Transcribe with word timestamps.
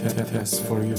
Test 0.00 0.64
for 0.64 0.80
you. 0.82 0.96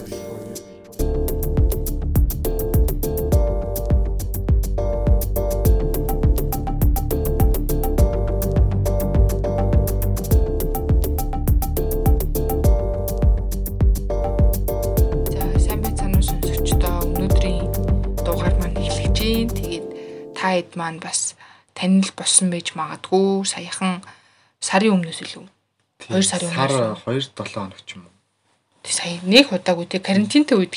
Дугаар 18.22 18.54
маань 20.78 21.00
бас 21.02 21.34
танил 21.74 22.12
болсон 22.16 22.54
байж 22.54 22.78
магадгүй 22.78 23.46
саяхан 23.50 24.06
сарын 24.62 24.94
өмнөөс 24.94 25.20
илүү. 25.26 25.46
2 26.06 26.22
сарын 26.22 26.54
сар 26.54 26.70
өмнөөс. 26.70 27.02
2 27.10 27.34
7 27.34 27.54
хоног 27.54 27.82
ч 27.82 27.98
юм 27.98 28.06
уу. 28.06 28.11
Сая 28.92 29.24
нэг 29.24 29.56
удаагүй 29.56 29.88
тэг 29.88 30.04
карантинтай 30.04 30.60
үед 30.60 30.76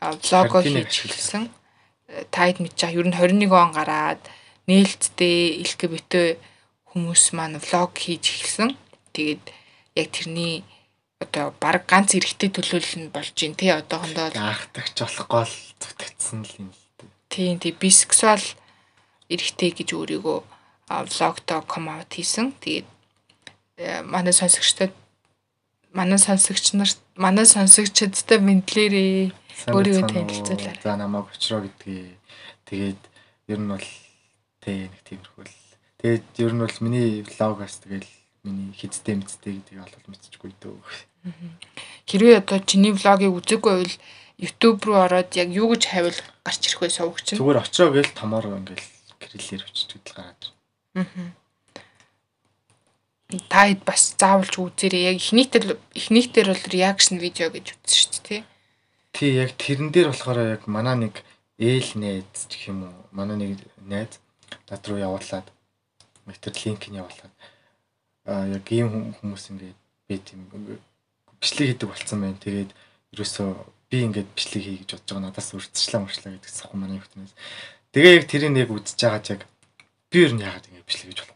влого 0.00 0.62
Карантиныг 0.62 0.88
хийж 0.88 1.10
эхэлсэн. 1.10 1.50
Э, 2.08 2.24
Та 2.30 2.46
хэд 2.46 2.62
мэдж 2.62 2.78
байгаа. 2.78 3.00
Ер 3.02 3.06
нь 3.10 3.16
21 3.18 3.50
он 3.50 3.72
гараад 3.74 4.22
нээлттэй 4.70 5.62
LGBT 5.66 6.38
хүмүүс 6.94 7.34
маань 7.34 7.58
влог 7.58 7.92
хийж 7.98 8.24
эхэлсэн. 8.30 8.78
Тэгээд 9.12 9.44
яг 9.98 10.08
тэрний 10.12 10.62
одоо 11.18 11.54
баг 11.58 11.88
ганц 11.88 12.14
эрэгтэй 12.14 12.52
төлөөлөл 12.52 13.08
нь 13.08 13.12
болж 13.14 13.32
байна 13.32 13.56
тий 13.56 13.70
одоохондоо 13.72 14.26
Анхдагч 14.36 14.96
болохгүй 15.00 15.44
л 15.48 15.56
зүтгэцсэн 15.80 16.40
л 16.44 16.54
юм 16.60 16.68
л 16.70 16.82
дээ. 17.00 17.10
Тийм 17.32 17.56
тийм 17.58 17.74
бисексуал 17.80 18.44
эрэгтэй 19.32 19.70
гэж 19.72 19.88
өөрийгөө 19.96 20.38
влогто 20.86 21.54
ком 21.64 21.88
аут 21.88 22.12
хийсэн. 22.12 22.52
Тэгээд 22.60 22.86
э, 23.80 24.02
манай 24.04 24.36
сонсогчдод 24.36 24.92
манай 25.96 26.20
сонсогч 26.20 26.76
нар 26.76 26.90
манай 27.16 27.48
сонсогчдод 27.48 28.44
мэдлээрээ 28.44 29.32
Сайн 29.56 29.72
өөрийгөө 29.72 30.04
танилцуулаарай. 30.12 30.76
За 30.84 31.00
намайг 31.00 31.32
очроо 31.32 31.64
гэдгийг. 31.64 32.20
Тэгээд 32.68 33.00
ер 33.48 33.60
нь 33.64 33.70
бол 33.72 33.88
тэ 34.60 34.92
нэг 34.92 35.00
тиймэрхүү 35.08 35.44
л. 35.48 35.56
Тэгээд 35.96 36.24
ер 36.44 36.52
нь 36.52 36.60
бол 36.60 36.76
миний 36.84 37.24
влогоос 37.24 37.80
тэгэл 37.80 38.10
миний 38.44 38.76
хизтэй 38.76 39.16
мэдтэй 39.16 39.56
гэдгийг 39.56 39.80
олол 39.80 40.06
мэдчихгүй 40.12 40.52
дөө. 40.60 40.76
Хэрвээ 42.04 42.44
одоо 42.44 42.60
чиний 42.68 42.92
влогийг 42.92 43.32
үзээгүй 43.32 43.72
байвал 43.72 43.96
YouTube 44.36 44.84
руу 44.84 45.00
ороод 45.00 45.32
яг 45.40 45.48
юу 45.48 45.72
гэж 45.72 45.82
хайвал 45.88 46.20
гарч 46.44 46.62
ирэх 46.68 46.80
вэ 46.84 46.92
сувгч 46.92 47.26
нь. 47.32 47.40
Зүгээр 47.40 47.64
очроо 47.64 47.88
гээл 47.96 48.12
томоор 48.12 48.52
ингээл 48.60 48.86
гэрэлээр 49.16 49.64
өччихөд 49.64 50.04
л 50.04 50.16
гараад. 50.20 50.42
Та 53.50 53.66
хэд 53.66 53.82
бас 53.82 54.14
заавалж 54.14 54.54
үзээрэй. 54.54 55.10
Яг 55.10 55.18
эхнийхтэй 55.18 55.74
эхнийхтэр 55.98 56.46
бол 56.54 56.64
реакшн 56.70 57.18
видео 57.18 57.50
гэж 57.50 57.74
үзсэн 57.74 57.98
шүү 57.98 58.10
дээ 58.14 58.22
тий. 58.22 58.42
Тий 59.10 59.30
яг 59.42 59.50
тэрэн 59.58 59.90
дээр 59.90 60.14
болохоор 60.14 60.38
яг 60.54 60.62
манаа 60.70 60.94
нэг 60.94 61.26
ээл 61.58 61.90
найз 61.98 62.46
гэх 62.46 62.70
юм 62.70 62.86
уу? 62.86 62.94
Манаа 63.10 63.34
нэг 63.34 63.58
найз 63.82 64.22
над 64.70 64.82
руу 64.86 65.02
явуулаад 65.02 65.46
метр 66.26 66.54
линк 66.54 66.86
нь 66.86 67.02
явуулаад 67.02 67.34
аа 68.30 68.46
яг 68.46 68.64
ийм 68.70 68.94
хүм- 68.94 69.14
хүмүүс 69.18 69.50
ингээд 69.50 69.78
би 70.06 70.14
тийм 70.22 70.46
бичлэг 71.42 71.66
хийдэг 71.74 71.88
болцсон 71.90 72.20
байна. 72.22 72.38
Тэгээд 72.38 72.70
ерөөсөө 73.10 73.48
би 73.90 73.96
ингээд 74.06 74.28
бичлэг 74.38 74.62
хий 74.62 74.78
гэж 74.82 74.90
бодож 74.94 75.10
байгаа 75.10 75.24
надаас 75.30 75.50
үрдчлээ 75.54 76.00
мөрчлээ 76.02 76.32
гэдэг 76.38 76.50
саху 76.50 76.78
манай 76.78 76.98
хүүхднээс. 76.98 77.34
Тэгээ 77.90 78.16
яг 78.18 78.26
тэрийг 78.30 78.54
яг 78.54 78.70
үзэж 78.70 78.98
байгаа 79.02 79.22
яг 79.34 79.42
би 80.10 80.18
ер 80.22 80.32
нь 80.34 80.42
яагаад 80.42 80.66
ингээд 80.70 80.86
бичлэг 80.86 81.08
хийж 81.10 81.20
болохгүй 81.22 81.30
юм 81.30 81.35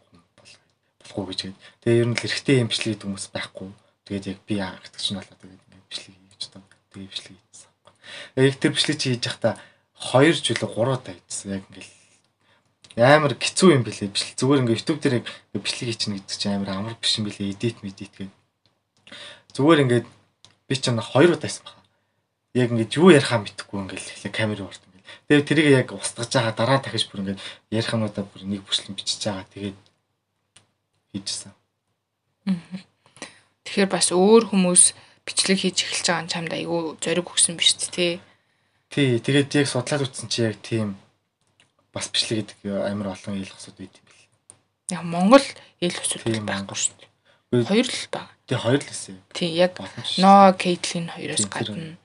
болохгүй 1.11 1.25
гэж 1.35 1.39
гээд. 1.51 1.59
Тэгээ 1.83 2.01
ер 2.01 2.07
нь 2.07 2.15
л 2.15 2.23
эргэтэй 2.23 2.57
юм 2.63 2.69
бичлэг 2.71 2.87
хийдэг 2.95 3.07
хүмүүс 3.11 3.27
байхгүй. 3.35 3.69
Тэгээд 4.07 4.25
яг 4.31 4.39
би 4.47 4.53
яагаад 4.55 4.83
гэдэг 4.87 5.01
чинь 5.03 5.19
болоо 5.19 5.35
тэгээд 5.35 5.63
ингээд 5.67 5.87
бичлэг 5.91 6.15
хийж 6.15 6.43
таа. 6.47 6.63
Тэгээ 6.95 7.11
бичлэг 7.11 7.35
хийсэн. 7.35 7.69
Яг 8.39 8.55
тэр 8.55 8.71
бичлэг 8.71 8.97
чи 8.97 9.07
хийж 9.11 9.23
явахдаа 9.27 9.53
2 9.99 10.31
жилээ 10.39 10.71
3 10.71 10.95
удаа 10.95 11.13
хийсэн. 11.13 11.49
Яг 11.51 11.63
ингээл 11.67 11.91
амар 12.97 13.33
хэцүү 13.35 13.69
юм 13.75 13.83
билээ 13.83 14.09
бичлэг. 14.11 14.39
Зүгээр 14.39 14.61
ингээ 14.63 14.77
YouTube 14.79 14.99
дээр 15.03 15.15
бичлэг 15.53 15.87
хийчихнэ 15.91 16.15
гэдэг 16.23 16.37
чинь 16.39 16.55
амар 16.55 16.71
амар 16.71 16.95
биш 16.95 17.13
юм 17.19 17.27
билээ. 17.27 17.51
Edit 17.51 17.77
medit 17.83 18.11
гэдэг. 18.15 18.31
Зүгээр 19.51 19.83
ингээд 19.85 20.07
би 20.07 20.75
ч 20.79 20.83
нэг 20.87 21.03
2 21.03 21.35
удаа 21.35 21.47
хийсэн 21.47 21.67
байна. 21.67 21.83
Яг 22.55 22.69
ингээд 22.71 22.95
юу 22.95 23.11
ярихаа 23.11 23.39
мэдэхгүй 23.43 23.79
ингээл 23.79 24.11
эхлээ 24.11 24.31
камер 24.31 24.63
орд 24.67 24.81
ингээл. 24.83 25.07
Тэгээд 25.27 25.47
тэрийг 25.47 25.69
яг 25.71 25.87
устгаж 25.95 26.31
байгаа 26.31 26.55
дараа 26.55 26.79
дахиж 26.83 27.07
бүр 27.07 27.23
ингээд 27.23 27.43
ярих 27.71 27.91
юмудаа 27.95 28.27
бүр 28.27 28.43
нэг 28.43 28.67
бүслэн 28.67 28.95
бичиж 28.95 29.23
байгаа. 29.23 29.47
Тэгээд 29.55 29.79
хийжсэн. 31.13 31.51
Тэгэхээр 33.65 33.89
бас 33.91 34.11
өөр 34.11 34.51
хүмүүс 34.51 34.83
бичлэг 35.23 35.57
хийж 35.61 35.77
эхэлж 35.85 36.05
байгаа 36.09 36.23
нь 36.25 36.31
чамд 36.33 36.51
айгүй 36.51 36.97
зориг 36.99 37.27
өгсөн 37.29 37.55
биз 37.55 37.77
дээ 37.77 37.91
тий. 37.93 38.13
Тий, 38.91 39.09
тэгээд 39.21 39.53
яг 39.55 39.67
судлаад 39.69 40.03
үзсэн 40.09 40.27
чи 40.27 40.43
яг 40.43 40.57
тийм 40.59 40.97
бас 41.93 42.09
бичлэг 42.11 42.51
гэдэг 42.51 42.89
амар 42.91 43.13
олон 43.15 43.37
ил 43.39 43.47
хосод 43.47 43.77
байт 43.79 43.95
юм 43.95 44.05
бэл. 44.09 44.25
Яг 44.91 45.03
Монгол 45.07 45.45
ил 45.79 45.95
Тийм, 45.95 46.43
байхгүй 46.43 46.75
шүү 46.75 46.95
дээ. 46.99 47.63
Хоёр 47.67 47.87
л 47.87 48.07
баг. 48.11 48.27
Тэг 48.47 48.59
хоёр 48.59 48.79
л 48.81 48.87
гэсэн. 48.89 49.15
Тий 49.31 49.49
яг. 49.55 49.75
Но 50.19 50.51
Кейтлин 50.57 51.07
хоёроос 51.11 51.45
гадна 51.47 51.95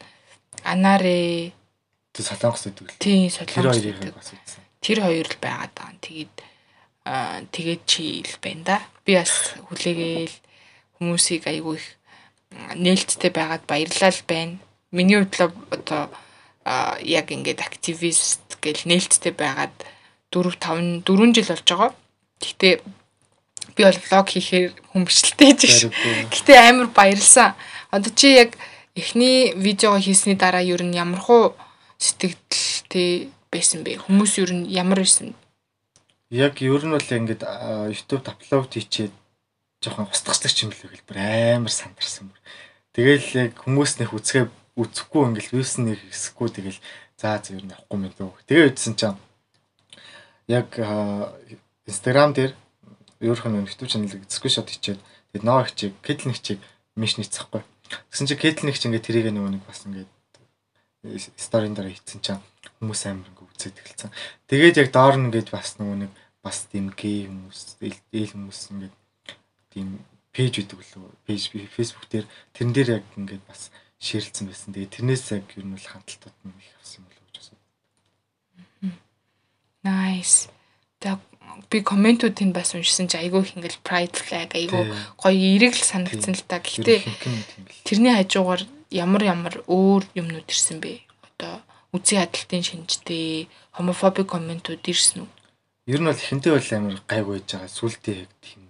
Анаре 0.62 1.54
Тэг 2.14 2.24
солонгос 2.26 2.66
гэдэг 2.70 2.86
л. 2.86 2.98
тий 3.02 3.30
солонгос 3.30 3.78
гэдэг. 3.82 4.14
тэр 4.82 4.98
хоёр 5.02 5.26
л 5.26 5.36
байгаад 5.42 5.72
байгаа. 5.74 5.98
Тэгээд 6.02 6.34
аа 7.06 7.42
тэгээд 7.50 7.82
чи 7.86 8.22
л 8.22 8.34
байна 8.42 8.62
да. 8.66 8.78
Би 9.06 9.14
бас 9.14 9.54
хүлээгээл 9.70 10.34
хүмүүсийг 10.98 11.46
айгүй 11.46 11.78
их 11.78 11.86
нээлттэй 12.74 13.30
байгаад 13.30 13.64
баярлал 13.70 14.20
байна. 14.26 14.58
Миний 14.90 15.22
хувьд 15.22 15.54
одоо 15.70 16.10
яг 17.00 17.30
ингээд 17.30 17.62
активист 17.62 18.58
гэл 18.58 18.82
нээлттэй 18.90 19.32
байгаад 19.32 19.74
4 20.34 20.58
5 20.58 21.06
4 21.06 21.34
жил 21.34 21.48
болж 21.54 21.66
байгаа. 21.70 21.90
Гэхдээ 22.42 22.74
би 23.76 23.82
бол 23.84 24.00
влог 24.10 24.26
хийхээр 24.26 24.72
хүмүүстэлтэй 24.92 25.52
гэж. 25.54 25.76
Гэтэ 26.32 26.52
амар 26.58 26.88
баярлсан. 26.90 27.54
Одоо 27.94 28.10
чи 28.10 28.34
яг 28.34 28.58
эхний 28.96 29.52
видеого 29.54 30.00
хийсний 30.00 30.34
дараа 30.34 30.64
ер 30.64 30.82
нь 30.82 30.96
ямархуу 30.96 31.54
сэтгэлтэй 31.98 33.30
байсан 33.52 33.84
бэ? 33.84 34.02
Хүмүүс 34.08 34.32
ер 34.42 34.50
нь 34.52 34.66
ямар 34.72 35.04
байсан? 35.04 35.36
Яг 36.30 36.58
ер 36.58 36.82
нь 36.82 36.90
бол 36.90 37.06
ингээд 37.06 37.42
YouTube 37.42 38.26
аплод 38.26 38.74
хийчээд 38.74 39.14
жоохон 39.78 40.10
устгацдаг 40.10 40.50
юм 40.58 40.74
л 40.74 40.82
хэлбэр 40.82 41.18
амар 41.62 41.70
сандарсан 41.70 42.26
бүр. 42.26 42.40
Тэгэл 42.90 43.28
яг 43.46 43.52
хүмүүс 43.62 44.02
нэх 44.02 44.10
үзэхээ 44.10 44.50
үзэхгүй 44.74 45.22
ингээд 45.22 45.52
вьюс 45.54 45.78
нэг 45.78 46.02
хэсэхгүй 46.10 46.48
тэгэл 46.50 46.80
за 47.14 47.38
зөв 47.38 47.62
ер 47.62 47.64
нь 47.64 47.72
авахгүй 47.72 47.98
мэн 48.00 48.12
дөө. 48.18 48.42
Тэгээ 48.48 48.68
үзсэн 48.74 48.94
чинь 48.98 49.18
яг 50.50 50.68
Instagram 51.86 52.34
дээр 52.34 52.52
өөрхөн 53.22 53.62
YouTube 53.62 53.86
channel-ыг 53.86 54.26
скриншот 54.26 54.66
хийчээд 54.66 55.00
тэгээд 55.30 55.46
ноо 55.46 55.62
хичээг, 55.62 55.94
кэдл 56.02 56.28
нэг 56.28 56.42
чиг 56.42 56.60
миш 56.98 57.16
нийцэхгүй. 57.16 57.62
Тэгсэн 58.10 58.26
чинь 58.26 58.42
кэдл 58.42 58.66
нэг 58.66 58.76
чи 58.76 58.90
ингээд 58.90 59.06
тэрийг 59.06 59.30
нөгөө 59.30 59.52
нэг 59.56 59.64
бас 59.64 59.86
ингээд 59.86 60.10
сторийн 61.38 61.72
дээр 61.78 61.94
хийцэн 61.94 62.20
чинь 62.20 62.42
хүмүүс 62.80 63.02
амар 63.08 63.28
ингээд 63.30 63.52
үзээд 63.56 63.76
эхэлсэн. 63.80 64.12
Тэгээд 64.46 64.80
яг 64.82 64.88
доор 64.92 65.16
нь 65.16 65.26
ингээд 65.32 65.48
бас 65.50 65.76
нөгөө 65.80 65.96
нэг 66.04 66.12
бас 66.44 66.68
тийм 66.70 66.92
гей 66.92 67.26
хүмүүс, 67.26 67.60
ил 67.82 68.30
хүмүүс 68.32 68.60
ингээд 68.76 68.94
тийм 69.72 69.88
пэйж 70.36 70.54
үүдэг 70.60 70.80
лөө. 70.80 71.10
Пэйж 71.24 71.42
би 71.56 71.64
фэйсбүүк 71.64 72.06
дээр 72.12 72.26
тэрэн 72.52 72.72
дээр 72.76 72.88
яг 73.00 73.04
ингээд 73.16 73.44
бас 73.48 73.72
шеэрлсэн 73.98 74.46
байсан. 74.52 74.76
Тэгээд 74.76 74.94
тэрнээс 75.00 75.24
яг 75.32 75.46
ер 75.56 75.64
нь 75.64 75.72
бол 75.72 75.88
хандлтууд 75.88 76.36
нь 76.44 76.60
их 76.60 76.76
авсан 76.76 77.00
юм 77.00 77.04
болов 77.08 77.22
уу 77.24 77.28
гэж 77.32 77.36
асуу. 77.40 77.58
Nice. 79.86 80.52
За 81.00 81.16
би 81.70 81.80
комментуудыг 81.80 82.52
бас 82.52 82.76
уншсан 82.76 83.08
чи 83.08 83.16
айгүй 83.16 83.40
их 83.40 83.56
ингээл 83.56 83.80
pride 83.80 84.16
flag 84.20 84.52
айгүй 84.52 84.92
гоё 85.16 85.32
эерэг 85.32 85.72
л 85.72 85.88
санагдсан 85.88 86.36
л 86.36 86.44
та. 86.44 86.60
Л. 86.60 86.84
тэрний 87.88 88.12
хажуугаар 88.12 88.62
ямар 88.92 89.22
ямар 89.24 89.54
өөр 89.64 90.04
юмнууд 90.14 90.46
ирсэн 90.46 90.84
бэ? 90.84 91.05
Үзий 91.94 92.18
хадалтын 92.18 92.62
шинжтэй 92.62 93.48
homophobic 93.76 94.26
комментууд 94.26 94.82
ирсэн 94.82 95.26
үү? 95.26 95.30
Ер 95.86 96.00
нь 96.02 96.08
бол 96.10 96.18
ихэнтэй 96.18 96.52
бол 96.52 96.70
амар 96.74 96.98
гайг 97.06 97.26
байж 97.30 97.46
байгаа. 97.46 97.70
Сүултээ 97.70 98.26
яг 98.26 98.32
тийм 98.42 98.66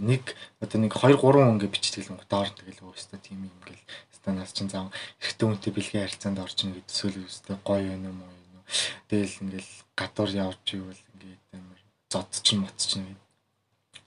нэг 0.00 0.34
одоо 0.60 0.78
нэг 0.80 0.92
2 0.96 1.20
3 1.20 1.54
ингээ 1.54 1.70
бичдэг 1.70 2.10
л 2.10 2.18
доор 2.26 2.50
тэгэл 2.50 2.82
өөстө 2.82 3.20
тийм 3.22 3.46
юм 3.46 3.54
ингээл 3.62 3.84
станаас 4.10 4.50
чинь 4.50 4.72
зав 4.72 4.90
ихтэй 5.22 5.46
үнтэй 5.46 5.70
бэлгийн 5.70 6.04
харьцаанд 6.08 6.42
орчихно 6.42 6.74
гэдэг 6.74 6.90
эсвэл 6.90 7.22
өөстө 7.22 7.60
гоё 7.62 7.94
юм 7.94 8.18
уу 8.18 8.32
юм 8.32 8.58
уу. 8.58 8.66
Тэгэл 9.06 9.38
ингээл 9.44 9.72
гадуур 9.94 10.30
явж 10.34 10.64
ивэл 10.74 11.02
ингээд 11.14 11.42
амар 11.54 11.80
зодчин 12.10 12.58
мотчин 12.66 13.06
гэдэг. 13.06 13.22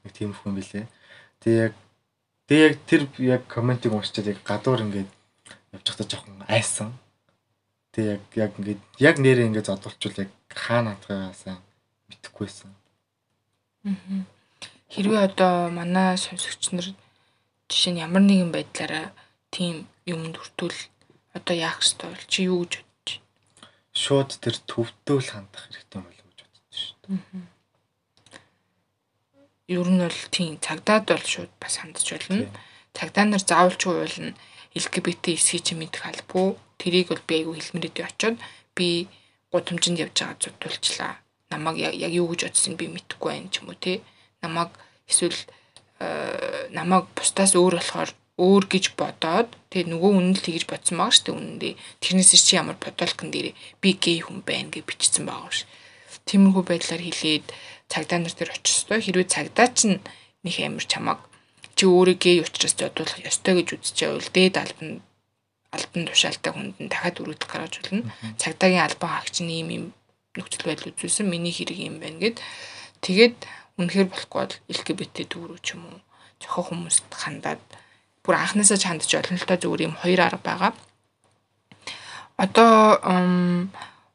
Нэг 0.04 0.12
тийм 0.18 0.32
хүн 0.36 0.54
билээ. 0.60 0.86
Тэгээ 1.40 1.64
яг 1.72 1.76
тэгээ 2.52 2.68
яг 2.68 2.76
тэр 2.84 3.02
яг 3.24 3.44
комментиг 3.48 3.94
уншчихад 3.96 4.34
яг 4.36 4.40
гадуур 4.44 4.84
ингээд 4.84 5.12
явж 5.72 5.86
байхдаа 5.88 6.08
жоохон 6.10 6.44
айсан. 6.52 6.92
Тэгээ 7.98 8.14
яг 8.14 8.24
яг 8.38 8.52
ингээд 8.62 8.82
яг 9.02 9.16
нэрээ 9.18 9.50
ингээд 9.50 9.70
зодолчвол 9.74 10.22
яг 10.22 10.30
хаана 10.54 10.94
хатгаасаа 11.02 11.58
мэдхгүйсэн. 12.14 12.70
Хэрвээ 14.94 15.22
одоо 15.26 15.74
манай 15.74 16.14
сонсогч 16.14 16.78
нар 16.78 16.94
жишээ 17.66 17.98
нь 17.98 18.04
ямар 18.06 18.22
нэгэн 18.22 18.54
байдлаараа 18.54 19.18
тийм 19.50 19.90
юмд 20.06 20.38
хүртэл 20.38 20.78
одоо 21.34 21.56
яах 21.58 21.82
ёстой 21.82 22.14
бол 22.14 22.26
чи 22.30 22.46
юу 22.46 22.70
гэж 22.70 22.86
бодож 22.86 23.10
байна? 23.18 23.26
Шууд 23.98 24.30
тэр 24.46 24.56
төвдөл 24.70 25.28
хандах 25.34 25.64
хэрэгтэй 25.66 26.02
болов 26.06 26.26
гэж 26.30 26.40
бодож 26.46 26.78
шүү 26.78 26.96
дээ. 27.02 27.18
Ер 29.74 29.88
нь 29.90 30.02
бол 30.06 30.22
тийм 30.30 30.54
цагдаад 30.62 31.06
бол 31.10 31.26
шууд 31.26 31.52
бас 31.58 31.82
хандж 31.82 32.06
болно. 32.06 32.46
Цагдаа 32.94 33.26
нар 33.26 33.42
заавалч 33.42 33.82
уулна 33.90 34.38
LGBT 34.78 35.34
эсхий 35.34 35.66
чи 35.66 35.74
мэдэх 35.74 36.06
албагүй. 36.06 36.62
Тэрийг 36.78 37.10
бол 37.10 37.24
би 37.28 37.34
айгүй 37.42 37.56
хэлмэрэд 37.58 37.98
очиод 38.06 38.38
би 38.78 39.08
гудамжинд 39.52 40.02
явж 40.02 40.16
байгаа 40.22 40.38
зүтүүлчлээ. 40.42 41.14
Намаг 41.52 41.76
яг 41.80 42.12
юу 42.12 42.28
гэж 42.32 42.42
бодсон 42.48 42.76
би 42.78 42.86
мэдэхгүй 42.92 43.32
байх 43.32 43.50
ч 43.50 43.56
юм 43.62 43.72
уу 43.72 43.80
те. 43.80 44.04
Намаг 44.44 44.70
эсвэл 45.10 45.40
э, 46.00 46.70
намайг 46.70 47.10
бусдаас 47.16 47.56
өөр 47.56 47.80
болохоор 47.80 48.12
өөр 48.38 48.64
гэж 48.70 48.86
бодоод 48.94 49.50
тэгээ 49.74 49.90
нөгөө 49.90 50.12
үнэн 50.14 50.36
л 50.38 50.46
тэгж 50.46 50.70
бодсон 50.70 51.02
байгаа 51.02 51.16
шүү 51.16 51.26
дээ 51.26 51.38
үнэндээ. 51.42 51.74
Тэрнээс 52.04 52.32
чи 52.38 52.54
ямар 52.54 52.78
бодолкон 52.78 53.34
дээр 53.34 53.58
би 53.82 53.90
гей 53.98 54.22
хүн 54.22 54.46
байна 54.46 54.70
гэж 54.70 54.86
бичсэн 54.86 55.26
байгаа 55.26 55.50
ш. 55.50 55.66
Тиймэрхүү 56.30 56.64
байдлаар 56.70 57.02
хэлээд 57.02 57.46
цагдаа 57.90 58.20
нар 58.22 58.36
дээр 58.38 58.54
очих 58.54 58.78
ёстой. 58.78 59.00
Хэрвээ 59.02 59.34
цагдаа 59.34 59.68
чинь 59.74 59.98
нэг 60.46 60.56
амир 60.62 60.86
чамаг 60.86 61.20
чи 61.74 61.90
өөрөө 61.90 62.18
гей 62.22 62.38
учраас 62.46 62.78
зодуулах 62.78 63.18
ёстой 63.26 63.54
гэж 63.58 63.68
үзчихвэл 63.74 64.30
дээд 64.30 64.56
албан 64.62 65.02
албан 65.76 66.04
тушаалтай 66.08 66.52
хүнд 66.54 66.76
нь 66.80 66.92
дахиад 66.92 67.20
өргөдөх 67.22 67.50
гаргаж 67.50 67.74
болно. 67.84 68.12
Цагдаагийн 68.42 68.86
албан 68.88 69.10
хаагч 69.12 69.36
нь 69.44 69.52
ийм 69.52 69.70
ийм 69.76 69.86
нөхцөл 70.38 70.68
байдал 70.68 70.92
үзүүлсэн 70.94 71.28
миний 71.28 71.54
хэрэг 71.54 71.80
юм 71.82 71.98
байна 72.00 72.22
гэд 72.22 72.38
тэгээд 73.06 73.38
үнэхээр 73.78 74.08
болохгүй 74.10 74.40
бол 74.42 74.56
LGBT 74.74 75.16
төврөө 75.30 75.60
ч 75.62 75.78
юм 75.78 75.84
уу 75.90 76.00
зохио 76.42 76.62
хүмүүст 76.66 77.06
хандаад 77.14 77.62
бүр 78.26 78.36
анхнаасаа 78.38 78.78
чандж 78.78 79.10
олон 79.14 79.38
л 79.38 79.48
та 79.50 79.56
зүгээр 79.62 79.86
юм 79.88 79.96
хоёр 80.02 80.20
арга 80.26 80.42
байгаа. 80.42 80.74
Одоо 82.38 82.98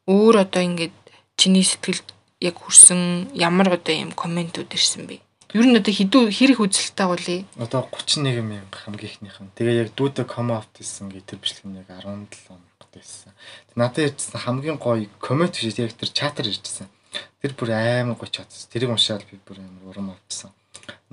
өөр 0.07 0.35
одоо 0.43 0.61
ингээд 0.63 0.95
чиний 1.39 1.63
сэтгэлд 1.63 2.07
яг 2.43 2.55
хүрсэн 2.59 3.31
ямар 3.35 3.79
одоо 3.79 3.95
юм 3.95 4.11
комментүүд 4.11 4.75
ирсэн 4.75 5.07
бэ? 5.07 5.22
Ер 5.53 5.69
нь 5.69 5.77
одоо 5.77 5.93
хэдүү 5.93 6.33
хэрэг 6.33 6.59
үзэлтэй 6.65 7.05
гулъя? 7.05 7.45
Одоо 7.61 7.85
31 7.93 8.41
мянга 8.41 8.73
хамгийн 8.73 9.05
ихнийх 9.05 9.37
нь. 9.37 9.53
Тэгээ 9.53 9.85
яг 9.85 9.89
дүүдэ 9.93 10.25
ком 10.25 10.49
аут 10.49 10.73
хийсэн 10.73 11.13
гэ 11.13 11.21
тэр 11.29 11.37
бичлэг 11.37 11.69
нь 11.69 11.77
яг 11.77 11.93
17 11.93 12.49
онд 12.49 12.73
байсан. 12.89 13.37
Надад 13.77 14.17
ирсэн 14.17 14.41
хамгийн 14.41 14.81
гоё 14.81 15.05
коммент 15.21 15.53
гэж 15.53 15.77
яг 15.77 15.93
тэр 15.93 16.09
чатар 16.09 16.49
ирсэн. 16.49 16.89
Тэр 17.37 17.53
бүр 17.53 17.69
амар 17.69 18.17
гоё 18.17 18.33
чатсан. 18.33 18.65
Тэрийг 18.73 18.97
уншаад 18.97 19.29
би 19.29 19.37
бүр 19.45 19.61
амар 19.61 19.93
урам 19.93 20.17
авчихсан. 20.17 20.49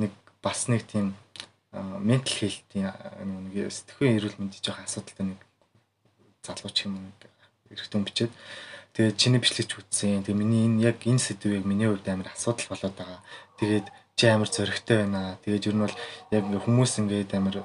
Нэг 0.00 0.16
бас 0.40 0.72
нэг 0.72 0.88
тийм 0.88 1.12
ментал 2.00 2.40
хэлтийн 2.40 2.96
нэг 3.52 3.68
сэтгүүн 3.68 4.16
эрүүл 4.24 4.40
мэндийн 4.40 4.64
жоохон 4.64 4.88
асуудалтай 4.88 5.26
нэг 5.36 5.40
залууч 6.48 6.76
юм 6.88 7.12
эрэгтэн 7.68 8.08
бичээд 8.08 8.32
тэгээд 8.96 9.20
чиний 9.20 9.40
бичлэгч 9.40 9.76
үзсэн. 9.76 10.24
Тэгээд 10.24 10.40
миний 10.40 10.64
энэ 10.64 10.96
яг 10.96 11.04
энэ 11.04 11.20
сэдвийг 11.20 11.68
миний 11.68 11.92
хувьд 11.92 12.08
амар 12.08 12.32
асуудал 12.32 12.72
болоод 12.72 12.96
байгаа. 12.96 13.20
Тэгээд 13.60 13.86
чи 14.20 14.28
амар 14.28 14.52
зөрөгтэй 14.52 15.08
байна. 15.08 15.40
Тэгээд 15.40 15.72
ер 15.72 15.76
нь 15.80 15.84
бол 15.88 15.96
яг 16.36 16.44
хүмүүс 16.44 16.92
ингээд 17.00 17.32
амар 17.40 17.64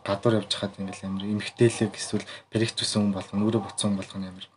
гадуур 0.00 0.40
явж 0.40 0.48
хахад 0.56 0.80
ингээл 0.80 1.04
амар 1.04 1.28
эмхтээлэг 1.28 1.92
эсвэл 1.92 2.24
перектус 2.48 2.96
хүн 2.96 3.12
болгоно, 3.12 3.44
өөрөө 3.44 3.62
буцсан 3.68 4.00
болгоно 4.00 4.32
амар 4.32 4.48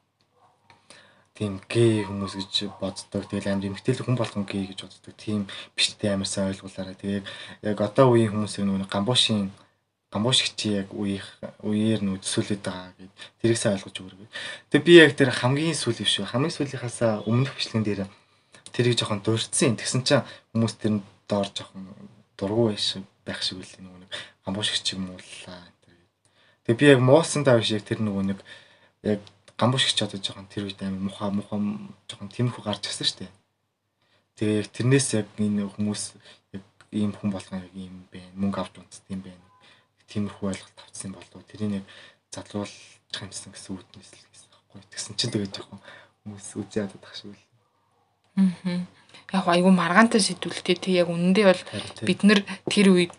тийм 1.36 1.60
гей 1.68 2.08
хүмүүс 2.08 2.40
гэж 2.40 2.80
боддог. 2.80 3.28
Тэгэл 3.28 3.52
амар 3.52 3.68
эмгтэл 3.68 4.00
хүн 4.00 4.16
болгон 4.16 4.48
гей 4.48 4.72
гэж 4.72 4.88
боддог. 4.88 5.14
Тийм 5.20 5.52
биштэй 5.76 6.16
амар 6.16 6.32
сайн 6.32 6.56
ойлгуулаарай. 6.56 6.96
Тэгээ 6.96 7.22
яг 7.68 7.78
одоо 7.84 8.16
үеийн 8.16 8.32
хүмүүсийг 8.32 8.64
нөгөө 8.64 8.88
гамбушийн 8.88 9.52
гамбушигчи 10.16 10.80
яг 10.80 10.96
үеийнх 10.96 11.28
үеэр 11.60 12.00
нь 12.00 12.16
төсөөлөд 12.24 12.64
байгаа 12.64 12.96
гэд 12.96 13.12
тэрийг 13.44 13.60
сайн 13.60 13.76
ойлгож 13.76 13.96
өгөргөө. 14.00 14.30
Тэгээ 14.72 14.88
би 14.88 14.94
яг 14.96 15.12
тэр 15.20 15.36
хамгийн 15.36 15.76
сүүлийн 15.76 16.08
шүү. 16.08 16.32
Хамгийн 16.32 16.56
сүүлийнхаасаа 16.56 17.28
өмнөх 17.28 17.52
бичлэгэн 17.60 17.84
дээр 17.84 18.02
тэрийг 18.72 18.96
жоохон 18.96 19.20
дурдсан. 19.20 19.76
Тэгсэн 19.76 20.08
чинь 20.08 20.24
хүмүүс 20.56 20.80
тэр 20.80 20.92
нь 20.96 21.04
доор 21.28 21.48
жоохон 21.52 21.90
дургу 22.38 22.70
байш 22.70 22.98
байх 23.26 23.42
шиг 23.42 23.60
үл 23.62 23.74
нөгөө 23.82 24.00
нэг 24.06 24.12
гамбушигч 24.46 24.94
юм 24.94 25.10
уулаа. 25.14 25.64
Тэгээ 26.66 26.80
би 26.80 26.86
яг 26.98 27.02
муусан 27.02 27.46
тав 27.46 27.62
шиг 27.62 27.86
тэр 27.86 28.02
нөгөө 28.02 28.24
нэг 28.26 28.40
яг 29.06 29.22
гамбууш 29.58 29.86
гэж 29.88 30.00
одоо 30.04 30.20
жоохон 30.20 30.48
тэр 30.52 30.68
үед 30.68 30.82
амар 30.84 31.00
муха 31.08 31.30
муха 31.32 31.56
жоохон 32.10 32.30
тиймэрхүү 32.34 32.64
гарч 32.66 32.90
ирсэн 32.90 33.08
шүү 33.08 33.20
дээ. 33.24 33.34
Тэгээ 34.36 34.60
яг 34.60 34.70
тэрнээс 34.76 35.08
яг 35.16 35.28
энэ 35.40 35.70
хүмүүс 35.72 36.04
яг 36.58 36.64
ийм 36.92 37.16
хүн 37.16 37.32
болгоо 37.32 37.64
яг 37.64 37.72
ийм 37.72 38.04
байна. 38.12 38.36
Мөнгө 38.36 38.60
авч 38.60 38.74
унтсан 38.82 39.06
юм 39.14 39.22
байна. 39.24 39.46
Тиймэрхүү 40.12 40.46
ойлголт 40.52 40.80
авсан 40.84 41.16
болов. 41.16 41.46
Тэрийг 41.48 41.80
яг 41.80 41.86
задлуулж 42.36 42.76
хамсан 43.16 43.56
гэсэн 43.56 43.72
үтнэс 43.80 44.12
л 44.12 44.28
гэсэн 44.28 44.50
байхгүй. 44.52 44.82
Тэгсэн 44.92 45.14
чинь 45.16 45.32
тэгээ 45.32 45.54
жоохон 45.56 45.80
хүмүүс 46.26 46.48
үзээ 46.60 46.84
ядаад 46.84 47.00
тах 47.00 47.16
шиг 47.16 47.32
л. 47.32 47.44
Аа. 48.36 48.84
Яг 49.34 49.46
айгүй 49.50 49.74
маргаантай 49.74 50.22
сэдвэлтэй 50.22 50.78
тий 50.78 50.94
яг 51.02 51.10
үнэндээ 51.10 51.46
бол 51.50 51.64
бид 52.06 52.20
нар 52.28 52.40
тэр 52.70 52.88
үед 52.94 53.14